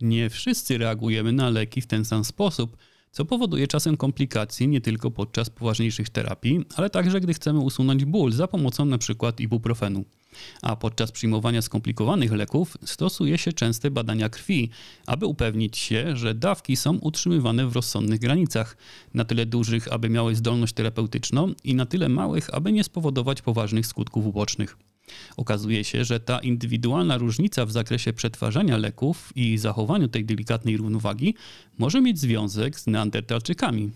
Nie 0.00 0.30
wszyscy 0.30 0.78
reagujemy 0.78 1.32
na 1.32 1.50
leki 1.50 1.80
w 1.80 1.86
ten 1.86 2.04
sam 2.04 2.24
sposób 2.24 2.76
co 3.12 3.24
powoduje 3.24 3.66
czasem 3.66 3.96
komplikacje 3.96 4.66
nie 4.66 4.80
tylko 4.80 5.10
podczas 5.10 5.50
poważniejszych 5.50 6.10
terapii, 6.10 6.64
ale 6.76 6.90
także 6.90 7.20
gdy 7.20 7.34
chcemy 7.34 7.58
usunąć 7.58 8.04
ból 8.04 8.32
za 8.32 8.48
pomocą 8.48 8.82
np. 8.82 9.32
ibuprofenu. 9.38 10.04
A 10.62 10.76
podczas 10.76 11.12
przyjmowania 11.12 11.62
skomplikowanych 11.62 12.32
leków 12.32 12.76
stosuje 12.84 13.38
się 13.38 13.52
częste 13.52 13.90
badania 13.90 14.28
krwi, 14.28 14.70
aby 15.06 15.26
upewnić 15.26 15.78
się, 15.78 16.16
że 16.16 16.34
dawki 16.34 16.76
są 16.76 16.98
utrzymywane 16.98 17.66
w 17.66 17.76
rozsądnych 17.76 18.20
granicach, 18.20 18.76
na 19.14 19.24
tyle 19.24 19.46
dużych, 19.46 19.92
aby 19.92 20.08
miały 20.08 20.34
zdolność 20.34 20.74
terapeutyczną 20.74 21.52
i 21.64 21.74
na 21.74 21.86
tyle 21.86 22.08
małych, 22.08 22.54
aby 22.54 22.72
nie 22.72 22.84
spowodować 22.84 23.42
poważnych 23.42 23.86
skutków 23.86 24.26
ubocznych. 24.26 24.76
Okazuje 25.36 25.84
się, 25.84 26.04
że 26.04 26.20
ta 26.20 26.38
indywidualna 26.38 27.18
różnica 27.18 27.66
w 27.66 27.72
zakresie 27.72 28.12
przetwarzania 28.12 28.76
leków 28.76 29.32
i 29.36 29.58
zachowaniu 29.58 30.08
tej 30.08 30.24
delikatnej 30.24 30.76
równowagi 30.76 31.34
może 31.78 32.00
mieć 32.00 32.18
związek 32.18 32.80
z 32.80 32.86
neandertalczykami. 32.86 33.90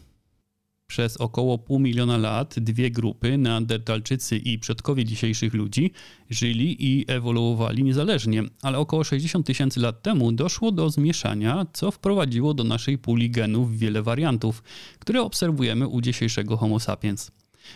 Przez 0.87 1.16
około 1.16 1.59
pół 1.59 1.78
miliona 1.78 2.16
lat 2.16 2.54
dwie 2.59 2.90
grupy, 2.90 3.38
neandertalczycy 3.38 4.37
i 4.37 4.59
przodkowie 4.59 5.04
dzisiejszych 5.04 5.54
ludzi, 5.54 5.90
żyli 6.30 6.76
i 6.85 7.04
ewoluowali 7.09 7.85
niezależnie, 7.85 8.42
ale 8.62 8.78
około 8.78 9.04
60 9.04 9.47
tysięcy 9.47 9.80
lat 9.80 10.02
temu 10.02 10.33
doszło 10.33 10.73
do 10.73 10.90
zmieszania, 10.90 11.66
co 11.73 11.90
wprowadziło 11.90 12.54
do 12.54 12.64
naszej 12.64 12.99
puli 12.99 13.30
genów 13.30 13.78
wiele 13.78 14.02
wariantów, 14.02 14.62
które 14.99 15.23
obserwujemy 15.23 15.88
u 15.88 16.00
dzisiejszego 16.00 16.56
Homo 16.56 16.80
sapiens. 16.80 17.30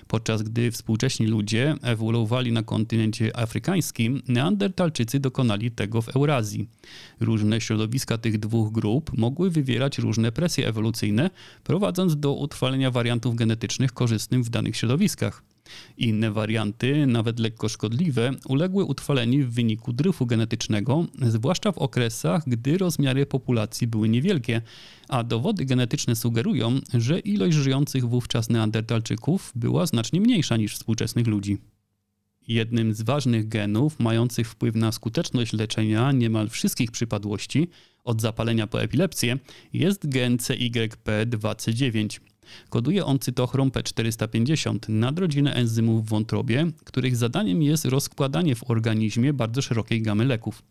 Podczas 0.06 0.42
gdy 0.42 0.70
współcześni 0.70 1.26
ludzie 1.26 1.74
ewoluowali 1.82 2.52
na 2.52 2.62
kontynencie 2.62 3.36
afrykańskim, 3.36 4.22
neandertalczycy 4.28 5.20
dokonali 5.20 5.70
tego 5.70 6.02
w 6.02 6.16
Eurazji. 6.16 6.68
Różne 7.20 7.60
środowiska 7.60 8.18
tych 8.18 8.38
dwóch 8.38 8.72
grup 8.72 9.18
mogły 9.18 9.50
wywierać 9.50 9.98
różne 9.98 10.32
presje 10.32 10.68
ewolucyjne, 10.68 11.30
prowadząc 11.64 12.16
do 12.16 12.34
utrwalenia 12.34 12.90
wariantów 12.90 13.34
genetycznych 13.34 13.92
korzystnych 13.92 14.44
w 14.44 14.48
danych 14.48 14.76
środowiskach. 14.76 15.42
Inne 15.96 16.30
warianty, 16.30 17.06
nawet 17.06 17.38
lekko 17.38 17.68
szkodliwe, 17.68 18.30
uległy 18.48 18.84
utrwaleniu 18.84 19.46
w 19.46 19.50
wyniku 19.50 19.92
dryfu 19.92 20.26
genetycznego, 20.26 21.06
zwłaszcza 21.22 21.72
w 21.72 21.78
okresach, 21.78 22.42
gdy 22.46 22.78
rozmiary 22.78 23.26
populacji 23.26 23.86
były 23.86 24.08
niewielkie, 24.08 24.62
a 25.08 25.24
dowody 25.24 25.64
genetyczne 25.64 26.16
sugerują, 26.16 26.80
że 26.94 27.18
ilość 27.18 27.56
żyjących 27.56 28.08
wówczas 28.08 28.50
neandertalczyków 28.50 29.52
była 29.54 29.86
znacznie 29.86 30.20
mniejsza 30.20 30.56
niż 30.56 30.74
współczesnych 30.74 31.26
ludzi. 31.26 31.58
Jednym 32.48 32.94
z 32.94 33.02
ważnych 33.02 33.48
genów 33.48 34.00
mających 34.00 34.48
wpływ 34.48 34.74
na 34.74 34.92
skuteczność 34.92 35.52
leczenia 35.52 36.12
niemal 36.12 36.48
wszystkich 36.48 36.90
przypadłości, 36.90 37.68
od 38.08 38.20
zapalenia 38.20 38.66
po 38.66 38.82
epilepsję, 38.82 39.38
jest 39.72 40.08
gen 40.08 40.36
CYP2C9. 40.36 42.20
Koduje 42.68 43.04
on 43.04 43.18
cytochrom 43.18 43.70
P450, 43.70 44.78
nadrodzinę 44.88 45.54
enzymów 45.54 46.06
w 46.06 46.08
wątrobie, 46.08 46.66
których 46.84 47.16
zadaniem 47.16 47.62
jest 47.62 47.84
rozkładanie 47.84 48.54
w 48.54 48.70
organizmie 48.70 49.32
bardzo 49.32 49.62
szerokiej 49.62 50.02
gamy 50.02 50.24
leków. 50.24 50.62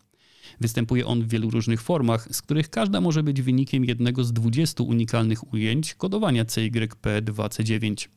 Występuje 0.60 1.06
on 1.06 1.24
w 1.24 1.30
wielu 1.30 1.50
różnych 1.50 1.82
formach, 1.82 2.28
z 2.32 2.42
których 2.42 2.70
każda 2.70 3.02
może 3.02 3.24
być 3.24 3.42
wynikiem 3.42 3.86
jednego 3.86 4.24
z 4.24 4.34
20 4.34 4.84
unikalnych 4.84 5.54
ujęć 5.54 5.96
kodowania 5.96 6.46
CYP2C9. 6.46 8.08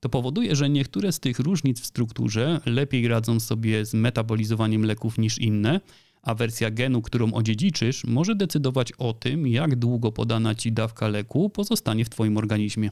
To 0.00 0.08
powoduje, 0.08 0.56
że 0.56 0.70
niektóre 0.70 1.12
z 1.12 1.20
tych 1.20 1.38
różnic 1.38 1.80
w 1.80 1.86
strukturze 1.86 2.60
lepiej 2.66 3.08
radzą 3.08 3.40
sobie 3.40 3.86
z 3.86 3.94
metabolizowaniem 3.94 4.84
leków 4.84 5.18
niż 5.18 5.38
inne, 5.38 5.80
a 6.24 6.34
wersja 6.34 6.70
genu, 6.70 7.02
którą 7.02 7.32
odziedziczysz, 7.32 8.04
może 8.04 8.34
decydować 8.34 8.92
o 8.92 9.12
tym, 9.12 9.46
jak 9.46 9.76
długo 9.76 10.12
podana 10.12 10.54
ci 10.54 10.72
dawka 10.72 11.08
leku 11.08 11.50
pozostanie 11.50 12.04
w 12.04 12.08
Twoim 12.08 12.36
organizmie. 12.36 12.90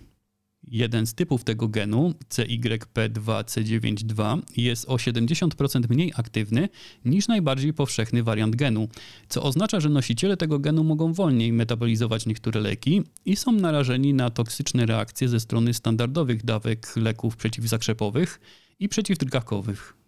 Jeden 0.68 1.06
z 1.06 1.14
typów 1.14 1.44
tego 1.44 1.68
genu, 1.68 2.14
CYP2C92, 2.30 4.42
jest 4.56 4.88
o 4.88 4.96
70% 4.96 5.90
mniej 5.90 6.12
aktywny 6.16 6.68
niż 7.04 7.28
najbardziej 7.28 7.72
powszechny 7.72 8.22
wariant 8.22 8.56
genu, 8.56 8.88
co 9.28 9.42
oznacza, 9.42 9.80
że 9.80 9.88
nosiciele 9.88 10.36
tego 10.36 10.58
genu 10.58 10.84
mogą 10.84 11.12
wolniej 11.12 11.52
metabolizować 11.52 12.26
niektóre 12.26 12.60
leki 12.60 13.02
i 13.24 13.36
są 13.36 13.52
narażeni 13.52 14.14
na 14.14 14.30
toksyczne 14.30 14.86
reakcje 14.86 15.28
ze 15.28 15.40
strony 15.40 15.74
standardowych 15.74 16.44
dawek 16.44 16.96
leków 16.96 17.36
przeciwzakrzepowych 17.36 18.40
i 18.80 18.88
przeciwdrgakowych. 18.88 20.01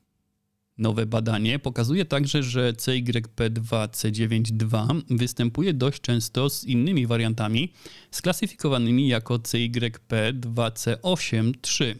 Nowe 0.79 1.07
badanie 1.07 1.59
pokazuje 1.59 2.05
także, 2.05 2.43
że 2.43 2.73
CYP2C92 2.73 5.01
występuje 5.11 5.75
dość 5.75 6.01
często 6.01 6.51
z 6.51 6.65
innymi 6.65 7.07
wariantami 7.07 7.73
sklasyfikowanymi 8.11 9.09
jako 9.09 9.35
CYP2C83, 9.35 11.95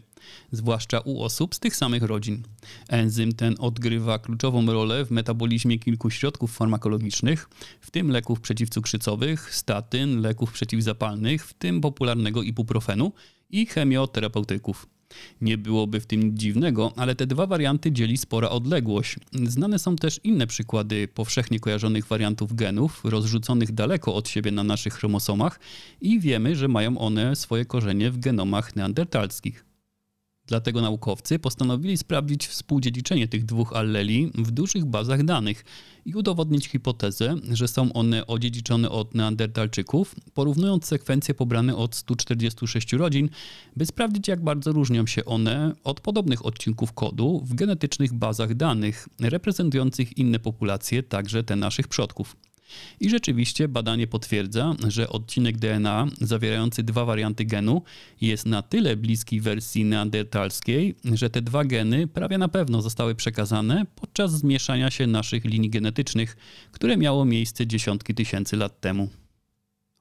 zwłaszcza 0.51 0.99
u 0.99 1.21
osób 1.21 1.55
z 1.55 1.59
tych 1.59 1.75
samych 1.75 2.03
rodzin. 2.03 2.43
Enzym 2.89 3.33
ten 3.33 3.55
odgrywa 3.59 4.19
kluczową 4.19 4.65
rolę 4.65 5.05
w 5.05 5.11
metabolizmie 5.11 5.79
kilku 5.79 6.09
środków 6.09 6.55
farmakologicznych, 6.55 7.49
w 7.81 7.91
tym 7.91 8.11
leków 8.11 8.41
przeciwcukrzycowych, 8.41 9.55
statyn, 9.55 10.21
leków 10.21 10.51
przeciwzapalnych, 10.51 11.45
w 11.45 11.53
tym 11.53 11.81
popularnego 11.81 12.43
ibuprofenu 12.43 13.11
i 13.49 13.65
chemioterapeutyków. 13.65 14.87
Nie 15.41 15.57
byłoby 15.57 15.99
w 15.99 16.05
tym 16.05 16.23
nic 16.23 16.39
dziwnego, 16.39 16.93
ale 16.95 17.15
te 17.15 17.27
dwa 17.27 17.47
warianty 17.47 17.91
dzieli 17.91 18.17
spora 18.17 18.49
odległość. 18.49 19.15
Znane 19.43 19.79
są 19.79 19.95
też 19.95 20.19
inne 20.23 20.47
przykłady 20.47 21.07
powszechnie 21.07 21.59
kojarzonych 21.59 22.07
wariantów 22.07 22.55
genów, 22.55 23.01
rozrzuconych 23.03 23.71
daleko 23.71 24.15
od 24.15 24.29
siebie 24.29 24.51
na 24.51 24.63
naszych 24.63 24.93
chromosomach 24.93 25.59
i 26.01 26.19
wiemy, 26.19 26.55
że 26.55 26.67
mają 26.67 26.97
one 26.97 27.35
swoje 27.35 27.65
korzenie 27.65 28.11
w 28.11 28.19
genomach 28.19 28.75
neandertalskich. 28.75 29.64
Dlatego 30.47 30.81
naukowcy 30.81 31.39
postanowili 31.39 31.97
sprawdzić 31.97 32.47
współdziedziczenie 32.47 33.27
tych 33.27 33.45
dwóch 33.45 33.73
alleli 33.73 34.31
w 34.35 34.51
dużych 34.51 34.85
bazach 34.85 35.23
danych 35.23 35.65
i 36.05 36.13
udowodnić 36.13 36.67
hipotezę, 36.67 37.35
że 37.51 37.67
są 37.67 37.93
one 37.93 38.27
odziedziczone 38.27 38.89
od 38.89 39.15
neandertalczyków, 39.15 40.15
porównując 40.33 40.85
sekwencje 40.85 41.33
pobrane 41.33 41.75
od 41.75 41.95
146 41.95 42.93
rodzin, 42.93 43.29
by 43.75 43.85
sprawdzić 43.85 44.27
jak 44.27 44.43
bardzo 44.43 44.71
różnią 44.71 45.07
się 45.07 45.25
one 45.25 45.75
od 45.83 45.99
podobnych 45.99 46.45
odcinków 46.45 46.93
kodu 46.93 47.41
w 47.45 47.53
genetycznych 47.53 48.13
bazach 48.13 48.55
danych 48.55 49.09
reprezentujących 49.19 50.17
inne 50.17 50.39
populacje, 50.39 51.03
także 51.03 51.43
te 51.43 51.55
naszych 51.55 51.87
przodków. 51.87 52.35
I 52.99 53.09
rzeczywiście 53.09 53.67
badanie 53.67 54.07
potwierdza, 54.07 54.75
że 54.87 55.09
odcinek 55.09 55.57
DNA 55.57 56.07
zawierający 56.21 56.83
dwa 56.83 57.05
warianty 57.05 57.45
genu 57.45 57.81
jest 58.21 58.45
na 58.45 58.61
tyle 58.61 58.97
bliski 58.97 59.41
wersji 59.41 59.85
neandertalskiej, 59.85 60.95
że 61.13 61.29
te 61.29 61.41
dwa 61.41 61.65
geny 61.65 62.07
prawie 62.07 62.37
na 62.37 62.47
pewno 62.47 62.81
zostały 62.81 63.15
przekazane 63.15 63.85
podczas 63.95 64.31
zmieszania 64.31 64.91
się 64.91 65.07
naszych 65.07 65.45
linii 65.45 65.69
genetycznych, 65.69 66.37
które 66.71 66.97
miało 66.97 67.25
miejsce 67.25 67.67
dziesiątki 67.67 68.15
tysięcy 68.15 68.57
lat 68.57 68.81
temu. 68.81 69.09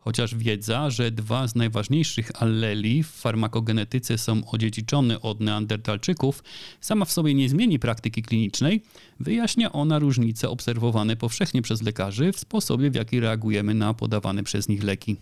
Chociaż 0.05 0.35
wiedza, 0.35 0.91
że 0.91 1.11
dwa 1.11 1.49
z 1.49 1.55
najważniejszych 1.55 2.43
alleli 2.43 3.03
w 3.03 3.11
farmakogenetyce 3.11 4.19
są 4.19 4.51
odziedziczone 4.51 5.21
od 5.21 5.41
neandertalczyków, 5.41 6.43
sama 6.81 7.05
w 7.05 7.13
sobie 7.13 7.35
nie 7.35 7.49
zmieni 7.49 7.79
praktyki 7.79 8.23
klinicznej, 8.23 8.83
wyjaśnia 9.21 9.73
ona 9.73 9.99
różnice 9.99 10.51
obserwowane 10.51 11.17
powszechnie 11.17 11.63
przez 11.63 11.83
lekarzy 11.83 12.33
w 12.33 12.39
sposobie, 12.39 12.91
w 12.91 12.95
jaki 12.95 13.21
reagujemy 13.21 13.75
na 13.75 13.95
podawane 13.95 14.43
przez 14.43 14.69
nich 14.69 14.83
leki. 14.83 15.17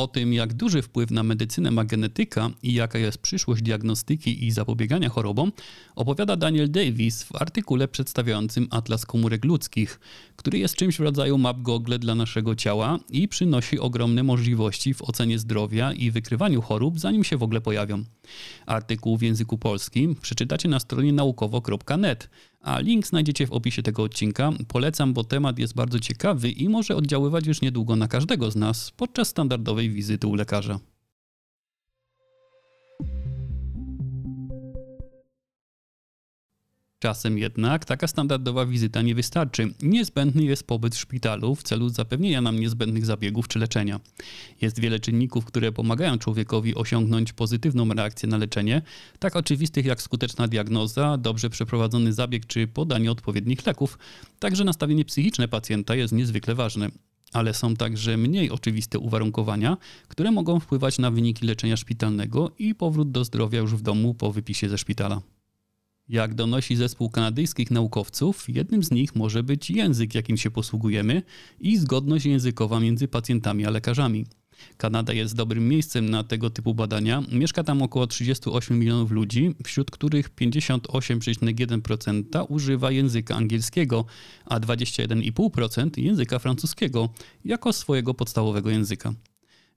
O 0.00 0.08
tym, 0.08 0.32
jak 0.32 0.54
duży 0.54 0.82
wpływ 0.82 1.10
na 1.10 1.22
medycynę 1.22 1.70
ma 1.70 1.84
genetyka 1.84 2.50
i 2.62 2.74
jaka 2.74 2.98
jest 2.98 3.18
przyszłość 3.18 3.62
diagnostyki 3.62 4.46
i 4.46 4.50
zapobiegania 4.50 5.08
chorobom, 5.08 5.52
opowiada 5.96 6.36
Daniel 6.36 6.70
Davis 6.70 7.22
w 7.22 7.36
artykule 7.36 7.88
przedstawiającym 7.88 8.68
Atlas 8.70 9.06
Komórek 9.06 9.44
Ludzkich, 9.44 10.00
który 10.36 10.58
jest 10.58 10.74
czymś 10.74 10.96
w 10.96 11.00
rodzaju 11.00 11.38
map 11.38 11.60
Google 11.60 11.98
dla 11.98 12.14
naszego 12.14 12.54
ciała 12.54 12.98
i 13.10 13.28
przynosi 13.28 13.78
ogromne 13.78 14.22
możliwości 14.22 14.94
w 14.94 15.02
ocenie 15.02 15.38
zdrowia 15.38 15.92
i 15.92 16.10
wykrywaniu 16.10 16.62
chorób, 16.62 17.00
zanim 17.00 17.24
się 17.24 17.36
w 17.36 17.42
ogóle 17.42 17.60
pojawią. 17.60 18.04
Artykuł 18.66 19.16
w 19.16 19.22
języku 19.22 19.58
polskim 19.58 20.14
przeczytacie 20.14 20.68
na 20.68 20.80
stronie 20.80 21.12
naukowo.net, 21.12 22.28
a 22.60 22.80
link 22.80 23.06
znajdziecie 23.06 23.46
w 23.46 23.52
opisie 23.52 23.82
tego 23.82 24.02
odcinka. 24.02 24.52
Polecam, 24.68 25.12
bo 25.12 25.24
temat 25.24 25.58
jest 25.58 25.74
bardzo 25.74 26.00
ciekawy 26.00 26.50
i 26.50 26.68
może 26.68 26.96
oddziaływać 26.96 27.46
już 27.46 27.60
niedługo 27.60 27.96
na 27.96 28.08
każdego 28.08 28.50
z 28.50 28.56
nas 28.56 28.90
podczas 28.90 29.28
standardowej 29.28 29.90
wizyty 29.90 30.26
u 30.26 30.34
lekarza. 30.34 30.80
Czasem 37.02 37.38
jednak 37.38 37.84
taka 37.84 38.06
standardowa 38.06 38.66
wizyta 38.66 39.02
nie 39.02 39.14
wystarczy. 39.14 39.74
Niezbędny 39.82 40.44
jest 40.44 40.66
pobyt 40.66 40.94
w 40.94 40.98
szpitalu 40.98 41.54
w 41.54 41.62
celu 41.62 41.88
zapewnienia 41.88 42.40
nam 42.40 42.60
niezbędnych 42.60 43.06
zabiegów 43.06 43.48
czy 43.48 43.58
leczenia. 43.58 44.00
Jest 44.60 44.80
wiele 44.80 45.00
czynników, 45.00 45.44
które 45.44 45.72
pomagają 45.72 46.18
człowiekowi 46.18 46.74
osiągnąć 46.74 47.32
pozytywną 47.32 47.88
reakcję 47.88 48.28
na 48.28 48.36
leczenie, 48.36 48.82
tak 49.18 49.36
oczywistych 49.36 49.86
jak 49.86 50.02
skuteczna 50.02 50.48
diagnoza, 50.48 51.18
dobrze 51.18 51.50
przeprowadzony 51.50 52.12
zabieg 52.12 52.46
czy 52.46 52.66
podanie 52.66 53.10
odpowiednich 53.10 53.66
leków. 53.66 53.98
Także 54.38 54.64
nastawienie 54.64 55.04
psychiczne 55.04 55.48
pacjenta 55.48 55.94
jest 55.94 56.12
niezwykle 56.12 56.54
ważne 56.54 56.90
ale 57.32 57.54
są 57.54 57.76
także 57.76 58.16
mniej 58.16 58.50
oczywiste 58.50 58.98
uwarunkowania, 58.98 59.76
które 60.08 60.30
mogą 60.30 60.60
wpływać 60.60 60.98
na 60.98 61.10
wyniki 61.10 61.46
leczenia 61.46 61.76
szpitalnego 61.76 62.50
i 62.58 62.74
powrót 62.74 63.10
do 63.10 63.24
zdrowia 63.24 63.58
już 63.58 63.74
w 63.74 63.82
domu 63.82 64.14
po 64.14 64.32
wypisie 64.32 64.68
ze 64.68 64.78
szpitala. 64.78 65.20
Jak 66.10 66.34
donosi 66.34 66.76
zespół 66.76 67.10
kanadyjskich 67.10 67.70
naukowców, 67.70 68.48
jednym 68.48 68.82
z 68.82 68.90
nich 68.90 69.16
może 69.16 69.42
być 69.42 69.70
język, 69.70 70.14
jakim 70.14 70.36
się 70.36 70.50
posługujemy 70.50 71.22
i 71.60 71.76
zgodność 71.76 72.26
językowa 72.26 72.80
między 72.80 73.08
pacjentami 73.08 73.66
a 73.66 73.70
lekarzami. 73.70 74.26
Kanada 74.76 75.12
jest 75.12 75.36
dobrym 75.36 75.68
miejscem 75.68 76.10
na 76.10 76.24
tego 76.24 76.50
typu 76.50 76.74
badania. 76.74 77.22
Mieszka 77.32 77.64
tam 77.64 77.82
około 77.82 78.06
38 78.06 78.78
milionów 78.78 79.10
ludzi, 79.10 79.54
wśród 79.64 79.90
których 79.90 80.34
58,1% 80.34 82.46
używa 82.48 82.90
języka 82.90 83.36
angielskiego, 83.36 84.04
a 84.44 84.60
21,5% 84.60 86.02
języka 86.02 86.38
francuskiego 86.38 87.08
jako 87.44 87.72
swojego 87.72 88.14
podstawowego 88.14 88.70
języka. 88.70 89.14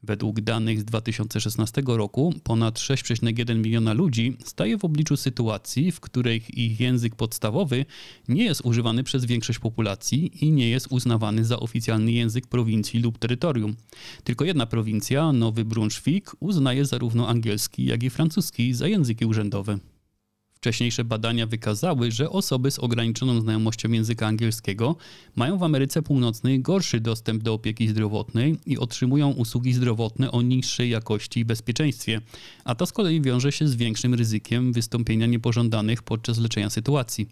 Według 0.03 0.41
danych 0.41 0.81
z 0.81 0.86
2016 0.86 1.83
roku 1.86 2.33
ponad 2.43 2.79
6,1 2.79 3.57
miliona 3.57 3.93
ludzi 3.93 4.38
staje 4.45 4.77
w 4.77 4.86
obliczu 4.86 5.17
sytuacji, 5.17 5.91
w 5.91 6.00
której 6.00 6.43
ich 6.53 6.79
język 6.79 7.15
podstawowy 7.15 7.86
nie 8.27 8.43
jest 8.43 8.62
używany 8.65 9.03
przez 9.03 9.25
większość 9.25 9.60
populacji 9.60 10.45
i 10.45 10.51
nie 10.51 10.69
jest 10.69 10.88
uznawany 10.89 11.45
za 11.45 11.60
oficjalny 11.60 12.12
język 12.12 12.48
prowincji 12.48 13.00
lub 13.00 13.17
terytorium. 13.17 13.75
Tylko 14.24 14.45
jedna 14.45 14.65
prowincja, 14.65 15.31
Nowy 15.31 15.65
Brunswick, 15.65 16.36
uznaje 16.39 16.86
zarówno 16.86 17.27
angielski, 17.27 17.86
jak 17.86 18.03
i 18.03 18.10
francuski 18.10 18.74
za 18.74 18.88
języki 18.88 19.25
urzędowe. 19.25 19.93
Wcześniejsze 20.63 21.03
badania 21.03 21.48
wykazały, 21.48 22.12
że 22.12 22.29
osoby 22.29 22.72
z 22.72 22.79
ograniczoną 22.79 23.41
znajomością 23.41 23.91
języka 23.91 24.27
angielskiego 24.27 24.96
mają 25.36 25.58
w 25.58 25.63
Ameryce 25.63 26.01
Północnej 26.01 26.62
gorszy 26.62 27.00
dostęp 27.00 27.43
do 27.43 27.53
opieki 27.53 27.88
zdrowotnej 27.88 28.58
i 28.65 28.77
otrzymują 28.77 29.32
usługi 29.32 29.74
zdrowotne 29.74 30.32
o 30.32 30.41
niższej 30.41 30.89
jakości 30.89 31.39
i 31.39 31.46
bezpieczeństwie, 31.46 32.22
a 32.63 32.75
to 32.75 32.86
z 32.86 32.91
kolei 32.91 33.22
wiąże 33.22 33.51
się 33.51 33.67
z 33.67 33.75
większym 33.75 34.13
ryzykiem 34.13 34.74
wystąpienia 34.74 35.25
niepożądanych 35.25 36.03
podczas 36.03 36.38
leczenia 36.38 36.70
sytuacji. 36.70 37.27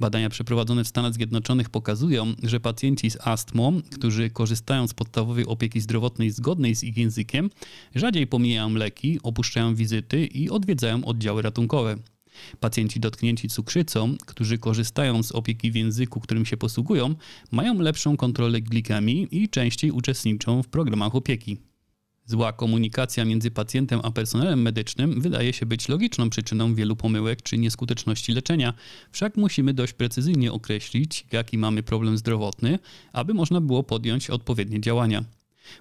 Badania 0.00 0.30
przeprowadzone 0.30 0.84
w 0.84 0.88
Stanach 0.88 1.14
Zjednoczonych 1.14 1.70
pokazują, 1.70 2.34
że 2.42 2.60
pacjenci 2.60 3.10
z 3.10 3.18
astmą, 3.20 3.80
którzy 3.92 4.30
korzystają 4.30 4.88
z 4.88 4.94
podstawowej 4.94 5.46
opieki 5.46 5.80
zdrowotnej 5.80 6.30
zgodnej 6.30 6.74
z 6.74 6.84
ich 6.84 6.96
językiem, 6.96 7.50
rzadziej 7.94 8.26
pomijają 8.26 8.70
leki, 8.70 9.20
opuszczają 9.22 9.74
wizyty 9.74 10.26
i 10.26 10.50
odwiedzają 10.50 11.04
oddziały 11.04 11.42
ratunkowe. 11.42 11.96
Pacjenci 12.60 13.00
dotknięci 13.00 13.48
cukrzycą, 13.48 14.16
którzy 14.26 14.58
korzystają 14.58 15.22
z 15.22 15.32
opieki 15.32 15.70
w 15.70 15.74
języku, 15.74 16.20
którym 16.20 16.46
się 16.46 16.56
posługują, 16.56 17.14
mają 17.50 17.80
lepszą 17.80 18.16
kontrolę 18.16 18.60
glikemii 18.60 19.28
i 19.30 19.48
częściej 19.48 19.90
uczestniczą 19.90 20.62
w 20.62 20.68
programach 20.68 21.14
opieki. 21.14 21.58
Zła 22.28 22.52
komunikacja 22.52 23.24
między 23.24 23.50
pacjentem 23.50 24.00
a 24.02 24.10
personelem 24.10 24.62
medycznym 24.62 25.20
wydaje 25.20 25.52
się 25.52 25.66
być 25.66 25.88
logiczną 25.88 26.30
przyczyną 26.30 26.74
wielu 26.74 26.96
pomyłek 26.96 27.42
czy 27.42 27.58
nieskuteczności 27.58 28.32
leczenia, 28.32 28.74
wszak 29.12 29.36
musimy 29.36 29.74
dość 29.74 29.92
precyzyjnie 29.92 30.52
określić, 30.52 31.26
jaki 31.32 31.58
mamy 31.58 31.82
problem 31.82 32.18
zdrowotny, 32.18 32.78
aby 33.12 33.34
można 33.34 33.60
było 33.60 33.82
podjąć 33.82 34.30
odpowiednie 34.30 34.80
działania. 34.80 35.24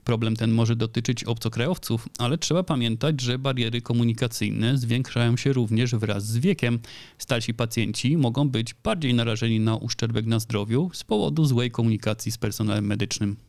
Problem 0.04 0.36
ten 0.36 0.52
może 0.52 0.76
dotyczyć 0.76 1.24
obcokrajowców, 1.24 2.10
ale 2.18 2.38
trzeba 2.38 2.64
pamiętać, 2.64 3.22
że 3.22 3.40
bariery 3.40 3.82
komunikacyjne 3.82 4.78
zwiększają 4.78 5.38
się 5.38 5.54
również 5.54 5.96
wraz 5.96 6.26
z 6.26 6.38
wiekiem. 6.38 6.80
Starsi 7.18 7.54
pacjenci 7.54 8.18
mogą 8.18 8.50
być 8.50 8.74
bardziej 8.74 9.14
narażeni 9.14 9.60
na 9.60 9.76
uszczerbek 9.76 10.26
na 10.26 10.40
zdrowiu 10.40 10.90
z 10.94 11.04
powodu 11.04 11.46
złej 11.46 11.72
komunikacji 11.72 12.32
z 12.32 12.38
personelem 12.38 12.86
medycznym. 12.86 13.47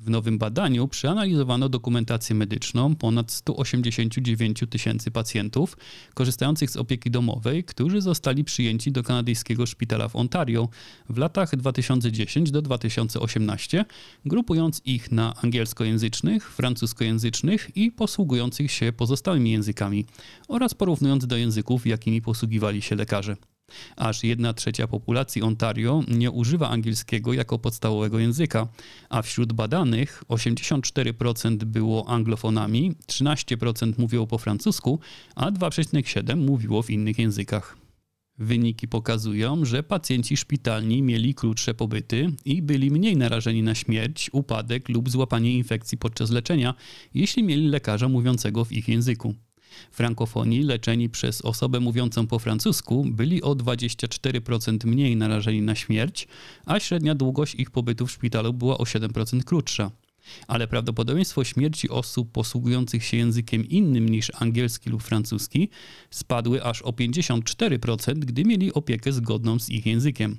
W 0.00 0.10
nowym 0.10 0.38
badaniu 0.38 0.88
przeanalizowano 0.88 1.68
dokumentację 1.68 2.36
medyczną 2.36 2.96
ponad 2.96 3.32
189 3.32 4.60
tysięcy 4.70 5.10
pacjentów 5.10 5.76
korzystających 6.14 6.70
z 6.70 6.76
opieki 6.76 7.10
domowej, 7.10 7.64
którzy 7.64 8.00
zostali 8.00 8.44
przyjęci 8.44 8.92
do 8.92 9.02
kanadyjskiego 9.02 9.66
szpitala 9.66 10.08
w 10.08 10.16
Ontario 10.16 10.68
w 11.08 11.18
latach 11.18 11.56
2010 11.56 12.50
do 12.50 12.62
2018, 12.62 13.84
grupując 14.24 14.82
ich 14.84 15.12
na 15.12 15.34
angielskojęzycznych, 15.42 16.52
francuskojęzycznych 16.52 17.76
i 17.76 17.92
posługujących 17.92 18.72
się 18.72 18.92
pozostałymi 18.92 19.50
językami 19.50 20.06
oraz 20.48 20.74
porównując 20.74 21.26
do 21.26 21.36
języków, 21.36 21.86
jakimi 21.86 22.22
posługiwali 22.22 22.82
się 22.82 22.96
lekarze. 22.96 23.36
Aż 23.96 24.24
1 24.24 24.54
trzecia 24.54 24.86
populacji 24.86 25.42
Ontario 25.42 26.02
nie 26.08 26.30
używa 26.30 26.68
angielskiego 26.68 27.32
jako 27.32 27.58
podstawowego 27.58 28.18
języka, 28.18 28.68
a 29.08 29.22
wśród 29.22 29.52
badanych 29.52 30.22
84% 30.28 31.56
było 31.64 32.08
anglofonami, 32.08 32.92
13% 33.06 33.98
mówiło 33.98 34.26
po 34.26 34.38
francusku, 34.38 35.00
a 35.34 35.50
2,7% 35.50 36.36
mówiło 36.36 36.82
w 36.82 36.90
innych 36.90 37.18
językach. 37.18 37.80
Wyniki 38.40 38.88
pokazują, 38.88 39.64
że 39.64 39.82
pacjenci 39.82 40.36
szpitalni 40.36 41.02
mieli 41.02 41.34
krótsze 41.34 41.74
pobyty 41.74 42.32
i 42.44 42.62
byli 42.62 42.90
mniej 42.90 43.16
narażeni 43.16 43.62
na 43.62 43.74
śmierć, 43.74 44.30
upadek 44.32 44.88
lub 44.88 45.10
złapanie 45.10 45.54
infekcji 45.54 45.98
podczas 45.98 46.30
leczenia, 46.30 46.74
jeśli 47.14 47.42
mieli 47.42 47.68
lekarza 47.68 48.08
mówiącego 48.08 48.64
w 48.64 48.72
ich 48.72 48.88
języku. 48.88 49.34
Frankofonii 49.90 50.62
leczeni 50.62 51.08
przez 51.08 51.42
osobę 51.42 51.80
mówiącą 51.80 52.26
po 52.26 52.38
francusku 52.38 53.06
byli 53.10 53.42
o 53.42 53.54
24% 53.54 54.86
mniej 54.86 55.16
narażeni 55.16 55.62
na 55.62 55.74
śmierć, 55.74 56.28
a 56.66 56.80
średnia 56.80 57.14
długość 57.14 57.54
ich 57.54 57.70
pobytu 57.70 58.06
w 58.06 58.10
szpitalu 58.10 58.52
była 58.52 58.78
o 58.78 58.84
7% 58.84 59.44
krótsza. 59.44 59.90
Ale 60.48 60.68
prawdopodobieństwo 60.68 61.44
śmierci 61.44 61.88
osób 61.88 62.32
posługujących 62.32 63.04
się 63.04 63.16
językiem 63.16 63.68
innym 63.68 64.08
niż 64.08 64.32
angielski 64.34 64.90
lub 64.90 65.02
francuski 65.02 65.68
spadły 66.10 66.64
aż 66.64 66.82
o 66.82 66.90
54%, 66.90 68.14
gdy 68.14 68.44
mieli 68.44 68.72
opiekę 68.72 69.12
zgodną 69.12 69.58
z 69.58 69.68
ich 69.68 69.86
językiem. 69.86 70.38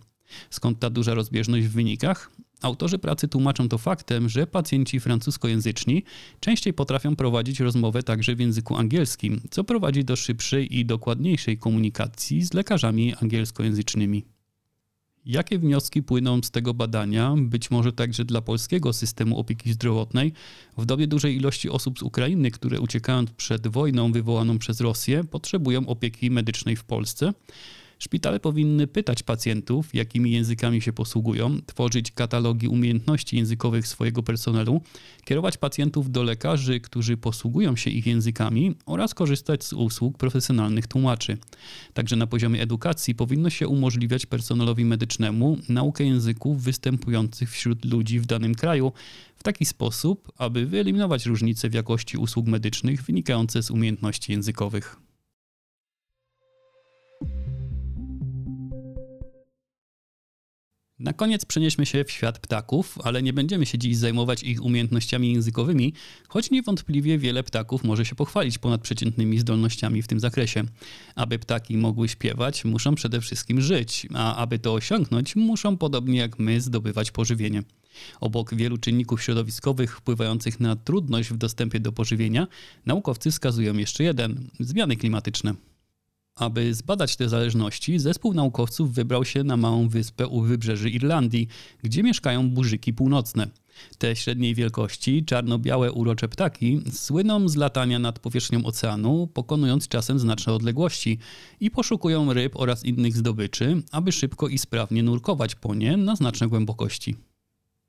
Skąd 0.50 0.80
ta 0.80 0.90
duża 0.90 1.14
rozbieżność 1.14 1.66
w 1.66 1.72
wynikach? 1.72 2.32
Autorzy 2.62 3.00
pracy 3.00 3.28
tłumaczą 3.28 3.70
to 3.70 3.78
faktem, 3.78 4.30
że 4.30 4.48
pacjenci 4.48 5.00
francuskojęzyczni 5.00 6.04
częściej 6.40 6.74
potrafią 6.74 7.16
prowadzić 7.16 7.60
rozmowę 7.60 8.04
także 8.04 8.36
w 8.36 8.40
języku 8.40 8.78
angielskim, 8.78 9.42
co 9.52 9.64
prowadzi 9.64 10.04
do 10.04 10.16
szybszej 10.16 10.78
i 10.78 10.86
dokładniejszej 10.86 11.58
komunikacji 11.58 12.44
z 12.44 12.54
lekarzami 12.54 13.16
angielskojęzycznymi. 13.16 14.24
Jakie 15.26 15.60
wnioski 15.60 16.04
płyną 16.04 16.42
z 16.44 16.52
tego 16.52 16.74
badania, 16.74 17.36
być 17.38 17.72
może 17.72 17.94
także 17.94 18.26
dla 18.26 18.42
polskiego 18.42 18.94
systemu 18.94 19.40
opieki 19.40 19.74
zdrowotnej, 19.74 20.34
w 20.78 20.86
dobie 20.86 21.08
dużej 21.08 21.38
ilości 21.38 21.70
osób 21.70 22.00
z 22.00 22.02
Ukrainy, 22.02 22.52
które 22.52 22.80
uciekając 22.80 23.32
przed 23.32 23.68
wojną 23.68 24.12
wywołaną 24.12 24.60
przez 24.60 24.82
Rosję, 24.82 25.24
potrzebują 25.24 25.88
opieki 25.88 26.32
medycznej 26.32 26.76
w 26.76 26.84
Polsce? 26.84 27.34
Szpitale 28.04 28.40
powinny 28.40 28.88
pytać 28.88 29.24
pacjentów, 29.24 29.96
jakimi 29.96 30.32
językami 30.32 30.82
się 30.82 30.94
posługują, 30.94 31.58
tworzyć 31.66 32.12
katalogi 32.12 32.68
umiejętności 32.68 33.38
językowych 33.38 33.88
swojego 33.88 34.24
personelu, 34.24 34.82
kierować 35.26 35.58
pacjentów 35.58 36.12
do 36.12 36.24
lekarzy, 36.24 36.80
którzy 36.80 37.18
posługują 37.18 37.76
się 37.76 37.90
ich 37.90 38.08
językami 38.08 38.76
oraz 38.86 39.14
korzystać 39.14 39.64
z 39.64 39.74
usług 39.74 40.18
profesjonalnych 40.18 40.88
tłumaczy. 40.88 41.38
Także 41.94 42.16
na 42.16 42.28
poziomie 42.28 42.62
edukacji 42.62 43.16
powinno 43.16 43.50
się 43.50 43.68
umożliwiać 43.68 44.26
personelowi 44.26 44.86
medycznemu 44.86 45.58
naukę 45.70 46.04
języków 46.04 46.64
występujących 46.64 47.52
wśród 47.52 47.86
ludzi 47.86 48.20
w 48.20 48.26
danym 48.26 48.56
kraju 48.56 48.92
w 49.36 49.44
taki 49.44 49.66
sposób, 49.66 50.32
aby 50.38 50.66
wyeliminować 50.66 51.26
różnice 51.26 51.70
w 51.70 51.74
jakości 51.74 52.18
usług 52.18 52.48
medycznych 52.48 53.04
wynikające 53.04 53.64
z 53.64 53.72
umiejętności 53.72 54.32
językowych. 54.32 55.11
Na 61.02 61.14
koniec 61.14 61.46
przenieśmy 61.46 61.86
się 61.86 62.04
w 62.04 62.12
świat 62.12 62.40
ptaków, 62.40 62.98
ale 63.04 63.24
nie 63.24 63.34
będziemy 63.34 63.66
się 63.66 63.78
dziś 63.78 63.98
zajmować 63.98 64.44
ich 64.44 64.64
umiejętnościami 64.64 65.34
językowymi, 65.34 65.94
choć 66.28 66.52
niewątpliwie 66.52 67.18
wiele 67.18 67.44
ptaków 67.44 67.84
może 67.84 68.06
się 68.06 68.16
pochwalić 68.16 68.58
ponadprzeciętnymi 68.58 69.40
zdolnościami 69.40 70.02
w 70.02 70.08
tym 70.08 70.20
zakresie. 70.20 70.64
Aby 71.16 71.40
ptaki 71.40 71.78
mogły 71.78 72.10
śpiewać, 72.10 72.66
muszą 72.66 72.96
przede 72.96 73.22
wszystkim 73.22 73.62
żyć, 73.62 74.08
a 74.14 74.36
aby 74.36 74.60
to 74.60 74.74
osiągnąć, 74.74 75.36
muszą 75.36 75.78
podobnie 75.78 76.20
jak 76.20 76.40
my 76.40 76.62
zdobywać 76.62 77.12
pożywienie. 77.12 77.64
Obok 78.20 78.56
wielu 78.56 78.78
czynników 78.78 79.24
środowiskowych 79.24 79.98
wpływających 79.98 80.60
na 80.60 80.76
trudność 80.76 81.30
w 81.30 81.38
dostępie 81.38 81.80
do 81.80 81.92
pożywienia, 81.92 82.48
naukowcy 82.86 83.32
wskazują 83.32 83.78
jeszcze 83.78 84.04
jeden 84.04 84.50
zmiany 84.60 84.96
klimatyczne. 84.96 85.71
Aby 86.42 86.74
zbadać 86.74 87.16
te 87.16 87.30
zależności, 87.30 88.00
zespół 88.00 88.34
naukowców 88.34 88.94
wybrał 88.94 89.26
się 89.26 89.44
na 89.44 89.58
małą 89.58 89.90
wyspę 89.90 90.28
u 90.28 90.42
wybrzeży 90.42 90.90
Irlandii, 90.90 91.48
gdzie 91.84 92.04
mieszkają 92.04 92.50
burzyki 92.50 92.94
północne. 92.94 93.48
Te 93.98 94.16
średniej 94.16 94.56
wielkości, 94.56 95.26
czarno-białe 95.26 95.92
urocze 95.92 96.28
ptaki 96.28 96.82
słyną 96.92 97.50
z 97.50 97.56
latania 97.56 98.00
nad 98.00 98.20
powierzchnią 98.20 98.66
oceanu, 98.66 99.28
pokonując 99.34 99.88
czasem 99.88 100.20
znaczne 100.20 100.54
odległości 100.54 101.18
i 101.60 101.72
poszukują 101.72 102.34
ryb 102.34 102.56
oraz 102.56 102.86
innych 102.86 103.18
zdobyczy, 103.18 103.82
aby 103.92 104.12
szybko 104.12 104.48
i 104.48 104.58
sprawnie 104.58 105.04
nurkować 105.04 105.56
po 105.56 105.76
nie 105.76 105.98
na 105.98 106.16
znaczne 106.16 106.48
głębokości. 106.48 107.16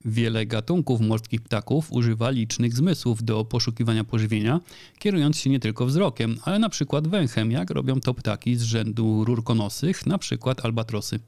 Wiele 0.04 0.46
gatunków 0.46 1.00
morskich 1.00 1.40
ptaków 1.40 1.92
używa 1.92 2.30
licznych 2.30 2.76
zmysłów 2.76 3.22
do 3.22 3.44
poszukiwania 3.44 4.04
pożywienia, 4.04 4.60
kierując 4.98 5.36
się 5.36 5.50
nie 5.50 5.60
tylko 5.60 5.86
wzrokiem, 5.86 6.36
ale 6.44 6.58
na 6.58 6.68
przykład 6.68 7.08
węchem, 7.08 7.50
jak 7.50 7.70
robią 7.70 8.00
to 8.00 8.14
ptaki 8.14 8.56
z 8.56 8.62
rzędu 8.62 9.24
rurkonosych, 9.24 10.06
na 10.06 10.18
przykład 10.18 10.64
albatrosy. 10.64 11.20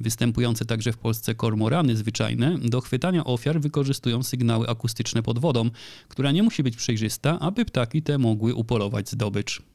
Występujące 0.00 0.64
także 0.64 0.92
w 0.92 0.98
Polsce 0.98 1.34
kormorany 1.34 1.96
zwyczajne 1.96 2.58
do 2.58 2.80
chwytania 2.80 3.24
ofiar 3.24 3.60
wykorzystują 3.60 4.22
sygnały 4.22 4.68
akustyczne 4.68 5.22
pod 5.22 5.38
wodą, 5.38 5.70
która 6.08 6.32
nie 6.32 6.42
musi 6.42 6.62
być 6.62 6.76
przejrzysta, 6.76 7.38
aby 7.40 7.64
ptaki 7.64 8.02
te 8.02 8.18
mogły 8.18 8.54
upolować 8.54 9.10
zdobycz. 9.10 9.71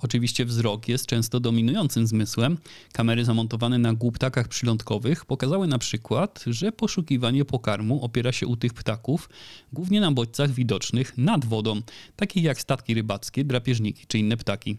Oczywiście 0.00 0.44
wzrok 0.44 0.88
jest 0.88 1.06
często 1.06 1.40
dominującym 1.40 2.06
zmysłem. 2.06 2.58
Kamery 2.92 3.24
zamontowane 3.24 3.78
na 3.78 3.94
głuptakach 3.94 4.48
przylądkowych 4.48 5.24
pokazały 5.24 5.66
na 5.66 5.78
przykład, 5.78 6.44
że 6.46 6.72
poszukiwanie 6.72 7.44
pokarmu 7.44 8.04
opiera 8.04 8.32
się 8.32 8.46
u 8.46 8.56
tych 8.56 8.74
ptaków 8.74 9.28
głównie 9.72 10.00
na 10.00 10.12
bodźcach 10.12 10.50
widocznych 10.50 11.18
nad 11.18 11.44
wodą, 11.44 11.80
takich 12.16 12.44
jak 12.44 12.60
statki 12.60 12.94
rybackie, 12.94 13.44
drapieżniki 13.44 14.06
czy 14.06 14.18
inne 14.18 14.36
ptaki. 14.36 14.76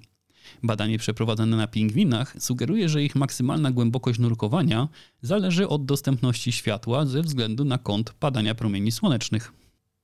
Badanie 0.63 0.97
przeprowadzone 0.97 1.57
na 1.57 1.67
pingwinach 1.67 2.35
sugeruje, 2.39 2.89
że 2.89 3.03
ich 3.03 3.15
maksymalna 3.15 3.71
głębokość 3.71 4.19
nurkowania 4.19 4.87
zależy 5.21 5.67
od 5.67 5.85
dostępności 5.85 6.51
światła 6.51 7.05
ze 7.05 7.21
względu 7.21 7.65
na 7.65 7.77
kąt 7.77 8.13
padania 8.13 8.55
promieni 8.55 8.91
słonecznych. 8.91 9.60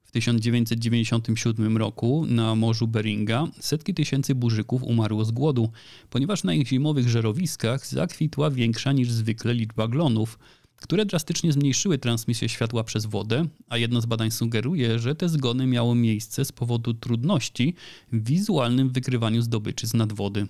W 0.08 0.12
1997 0.12 1.78
roku 1.78 2.26
na 2.26 2.56
Morzu 2.56 2.88
Beringa 2.88 3.48
setki 3.60 3.94
tysięcy 3.94 4.36
burzyków 4.36 4.84
umarło 4.84 5.26
z 5.26 5.32
głodu, 5.32 5.70
ponieważ 6.10 6.44
na 6.44 6.54
ich 6.54 6.68
zimowych 6.68 7.10
żerowiskach 7.10 7.88
zakwitła 7.88 8.52
większa 8.52 8.92
niż 8.92 9.12
zwykle 9.12 9.54
liczba 9.54 9.88
glonów, 9.88 10.40
które 10.76 11.06
drastycznie 11.06 11.52
zmniejszyły 11.52 11.98
transmisję 11.98 12.50
światła 12.50 12.84
przez 12.84 13.06
wodę, 13.06 13.46
a 13.70 13.78
jedno 13.78 14.02
z 14.02 14.06
badań 14.06 14.32
sugeruje, 14.32 15.00
że 15.00 15.16
te 15.16 15.30
zgony 15.30 15.68
miało 15.68 15.96
miejsce 15.96 16.46
z 16.46 16.52
powodu 16.52 16.94
trudności 16.94 17.74
w 18.12 18.24
wizualnym 18.24 18.90
wykrywaniu 18.90 19.42
zdobyczy 19.42 19.88
z 19.88 19.94
nadwody. 19.94 20.48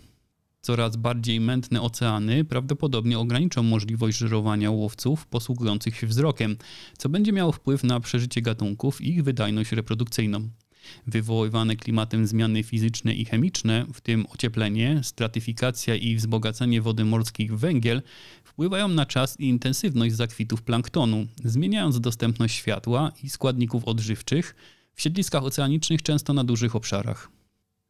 Coraz 0.68 0.96
bardziej 0.96 1.40
mętne 1.40 1.82
oceany 1.82 2.46
prawdopodobnie 2.46 3.20
ograniczą 3.20 3.64
możliwość 3.64 4.18
żerowania 4.18 4.72
łowców 4.72 5.28
posługujących 5.28 5.98
się 5.98 6.08
wzrokiem, 6.08 6.58
co 6.98 7.10
będzie 7.10 7.32
miało 7.32 7.52
wpływ 7.52 7.84
na 7.84 8.00
przeżycie 8.00 8.42
gatunków 8.42 9.02
i 9.02 9.10
ich 9.10 9.24
wydajność 9.24 9.72
reprodukcyjną. 9.72 10.50
Wywoływane 11.08 11.76
klimatem 11.76 12.28
zmiany 12.28 12.64
fizyczne 12.64 13.14
i 13.14 13.26
chemiczne, 13.26 13.86
w 13.94 14.02
tym 14.02 14.26
ocieplenie, 14.30 15.00
stratyfikacja 15.04 15.96
i 15.96 16.16
wzbogacanie 16.16 16.82
wody 16.82 17.06
morskiej 17.06 17.50
w 17.50 17.56
węgiel, 17.56 18.02
wpływają 18.44 18.88
na 18.88 19.06
czas 19.06 19.40
i 19.40 19.48
intensywność 19.48 20.16
zakwitów 20.16 20.62
planktonu, 20.62 21.28
zmieniając 21.44 22.00
dostępność 22.00 22.56
światła 22.56 23.12
i 23.24 23.30
składników 23.30 23.86
odżywczych 23.86 24.56
w 24.96 25.02
siedliskach 25.02 25.44
oceanicznych 25.44 26.02
często 26.02 26.34
na 26.34 26.44
dużych 26.44 26.76
obszarach. 26.76 27.37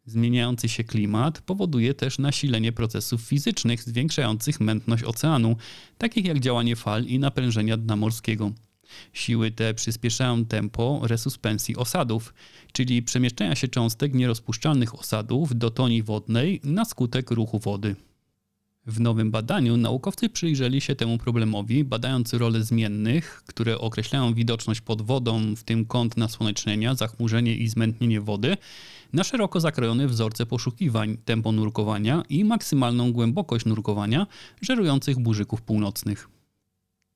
Zmieniający 0.08 0.70
się 0.70 0.84
klimat 0.84 1.42
powoduje 1.42 1.94
też 1.94 2.20
nasilenie 2.20 2.72
procesów 2.72 3.22
fizycznych 3.22 3.84
zwiększających 3.84 4.60
mętność 4.60 5.04
oceanu, 5.04 5.56
takich 5.98 6.26
jak 6.26 6.40
działanie 6.40 6.76
fal 6.76 7.06
i 7.06 7.20
naprężenia 7.20 7.78
dna 7.78 7.96
morskiego. 7.96 8.52
Siły 9.14 9.52
te 9.52 9.74
przyspieszają 9.74 10.46
tempo 10.46 11.02
resuspensji 11.04 11.76
osadów, 11.76 12.34
czyli 12.72 13.04
przemieszczania 13.04 13.56
się 13.56 13.68
cząstek 13.68 14.14
nierozpuszczalnych 14.14 15.00
osadów 15.00 15.58
do 15.58 15.70
toni 15.70 16.04
wodnej 16.04 16.62
na 16.64 16.86
skutek 16.86 17.32
ruchu 17.32 17.60
wody. 17.60 17.96
W 18.88 19.00
nowym 19.00 19.32
badaniu 19.32 19.78
naukowcy 19.78 20.30
przyjrzeli 20.30 20.82
się 20.82 20.96
temu 20.96 21.18
problemowi, 21.18 21.84
badając 21.84 22.34
rolę 22.34 22.64
zmiennych, 22.64 23.44
które 23.46 23.80
określają 23.80 24.34
widoczność 24.34 24.82
pod 24.82 25.02
wodą, 25.02 25.56
w 25.56 25.64
tym 25.64 25.86
kąt 25.86 26.18
nasłonecznienia, 26.18 26.96
zachmurzenie 26.96 27.56
i 27.56 27.68
zmętnienie 27.68 28.22
wody, 28.22 28.58
na 29.14 29.24
szeroko 29.24 29.60
zakrojone 29.60 30.08
wzorce 30.08 30.46
poszukiwań, 30.46 31.18
tempo 31.26 31.52
nurkowania 31.52 32.24
i 32.30 32.46
maksymalną 32.46 33.12
głębokość 33.12 33.66
nurkowania 33.66 34.28
żerujących 34.62 35.20
burzyków 35.20 35.62
północnych. 35.62 36.37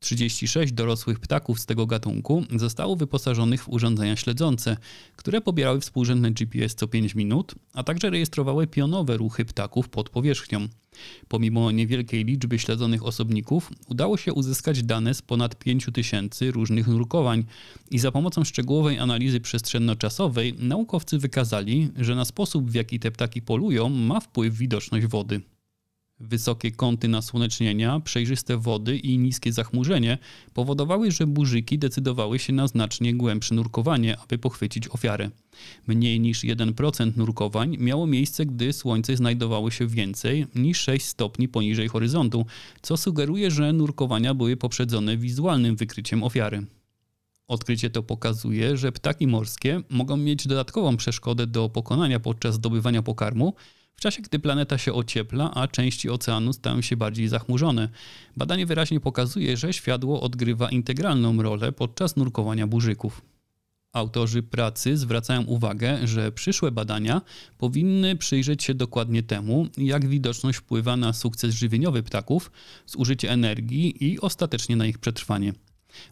36 0.01 0.73
dorosłych 0.73 1.19
ptaków 1.19 1.59
z 1.59 1.65
tego 1.65 1.85
gatunku 1.85 2.43
zostało 2.55 2.95
wyposażonych 2.95 3.63
w 3.63 3.69
urządzenia 3.69 4.15
śledzące, 4.15 4.77
które 5.15 5.41
pobierały 5.41 5.79
współrzędne 5.79 6.31
GPS 6.31 6.75
co 6.75 6.87
5 6.87 7.15
minut, 7.15 7.55
a 7.73 7.83
także 7.83 8.09
rejestrowały 8.09 8.67
pionowe 8.67 9.17
ruchy 9.17 9.45
ptaków 9.45 9.89
pod 9.89 10.09
powierzchnią. 10.09 10.67
Pomimo 11.27 11.71
niewielkiej 11.71 12.25
liczby 12.25 12.59
śledzonych 12.59 13.05
osobników, 13.05 13.71
udało 13.87 14.17
się 14.17 14.33
uzyskać 14.33 14.83
dane 14.83 15.13
z 15.13 15.21
ponad 15.21 15.55
5000 15.55 16.51
różnych 16.51 16.87
nurkowań 16.87 17.43
i 17.91 17.99
za 17.99 18.11
pomocą 18.11 18.43
szczegółowej 18.43 18.99
analizy 18.99 19.39
przestrzenno-czasowej 19.39 20.59
naukowcy 20.59 21.17
wykazali, 21.17 21.89
że 21.95 22.15
na 22.15 22.25
sposób 22.25 22.69
w 22.69 22.73
jaki 22.73 22.99
te 22.99 23.11
ptaki 23.11 23.41
polują 23.41 23.89
ma 23.89 24.19
wpływ 24.19 24.57
widoczność 24.57 25.05
wody. 25.05 25.41
Wysokie 26.21 26.71
kąty 26.71 27.07
nasłonecznienia, 27.07 27.99
przejrzyste 27.99 28.57
wody 28.57 28.97
i 28.97 29.17
niskie 29.17 29.53
zachmurzenie 29.53 30.17
powodowały, 30.53 31.11
że 31.11 31.27
burzyki 31.27 31.79
decydowały 31.79 32.39
się 32.39 32.53
na 32.53 32.67
znacznie 32.67 33.13
głębsze 33.13 33.55
nurkowanie, 33.55 34.17
aby 34.17 34.37
pochwycić 34.37 34.87
ofiarę. 34.87 35.29
Mniej 35.87 36.19
niż 36.19 36.43
1% 36.43 37.17
nurkowań 37.17 37.77
miało 37.79 38.07
miejsce, 38.07 38.45
gdy 38.45 38.73
słońce 38.73 39.17
znajdowało 39.17 39.71
się 39.71 39.87
więcej 39.87 40.47
niż 40.55 40.79
6 40.81 41.05
stopni 41.05 41.47
poniżej 41.47 41.87
horyzontu, 41.87 42.45
co 42.81 42.97
sugeruje, 42.97 43.51
że 43.51 43.73
nurkowania 43.73 44.33
były 44.33 44.57
poprzedzone 44.57 45.17
wizualnym 45.17 45.75
wykryciem 45.75 46.23
ofiary. 46.23 46.65
Odkrycie 47.47 47.89
to 47.89 48.03
pokazuje, 48.03 48.77
że 48.77 48.91
ptaki 48.91 49.27
morskie 49.27 49.81
mogą 49.89 50.17
mieć 50.17 50.47
dodatkową 50.47 50.97
przeszkodę 50.97 51.47
do 51.47 51.69
pokonania 51.69 52.19
podczas 52.19 52.55
zdobywania 52.55 53.01
pokarmu, 53.01 53.53
czasie 54.01 54.21
gdy 54.21 54.39
planeta 54.39 54.77
się 54.77 54.93
ociepla, 54.93 55.51
a 55.53 55.67
części 55.67 56.09
oceanu 56.09 56.53
stają 56.53 56.81
się 56.81 56.97
bardziej 56.97 57.27
zachmurzone. 57.27 57.89
Badanie 58.37 58.65
wyraźnie 58.65 58.99
pokazuje, 58.99 59.57
że 59.57 59.73
światło 59.73 60.21
odgrywa 60.21 60.69
integralną 60.69 61.41
rolę 61.41 61.71
podczas 61.71 62.15
nurkowania 62.15 62.67
burzyków. 62.67 63.21
Autorzy 63.93 64.43
pracy 64.43 64.97
zwracają 64.97 65.43
uwagę, 65.43 66.07
że 66.07 66.31
przyszłe 66.31 66.71
badania 66.71 67.21
powinny 67.57 68.15
przyjrzeć 68.15 68.63
się 68.63 68.73
dokładnie 68.73 69.23
temu, 69.23 69.67
jak 69.77 70.07
widoczność 70.07 70.57
wpływa 70.57 70.97
na 70.97 71.13
sukces 71.13 71.55
żywieniowy 71.55 72.03
ptaków, 72.03 72.51
zużycie 72.85 73.31
energii 73.31 74.05
i 74.05 74.19
ostatecznie 74.19 74.75
na 74.75 74.85
ich 74.85 74.97
przetrwanie. 74.97 75.53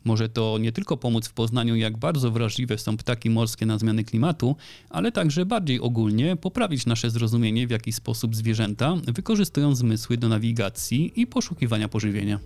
Może 0.06 0.30
to 0.30 0.58
nie 0.58 0.72
tylko 0.72 0.98
pomóc 0.98 1.28
w 1.28 1.34
poznaniu, 1.34 1.76
jak 1.76 1.98
bardzo 1.98 2.32
wrażliwe 2.32 2.78
są 2.78 2.98
ptaki 2.98 3.30
morskie 3.30 3.66
na 3.66 3.78
zmiany 3.78 4.04
klimatu, 4.04 4.56
ale 4.90 5.12
także 5.12 5.46
bardziej 5.46 5.80
ogólnie 5.80 6.36
poprawić 6.36 6.86
nasze 6.86 7.10
zrozumienie, 7.10 7.68
w 7.68 7.72
jaki 7.72 7.92
sposób 7.92 8.36
zwierzęta 8.36 8.96
wykorzystują 9.08 9.76
zmysły 9.76 10.18
do 10.18 10.30
nawigacji 10.30 11.22
i 11.22 11.28
poszukiwania 11.28 11.90
pożywienia. 11.90 12.40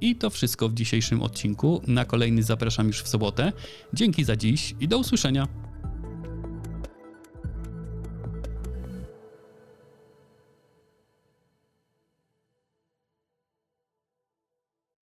I 0.00 0.16
to 0.16 0.30
wszystko 0.30 0.68
w 0.68 0.74
dzisiejszym 0.74 1.22
odcinku. 1.22 1.82
Na 1.86 2.04
kolejny 2.04 2.42
zapraszam 2.42 2.86
już 2.86 3.02
w 3.02 3.08
sobotę. 3.08 3.52
Dzięki 3.94 4.24
za 4.24 4.36
dziś 4.36 4.74
i 4.80 4.88
do 4.88 4.98
usłyszenia. 4.98 5.48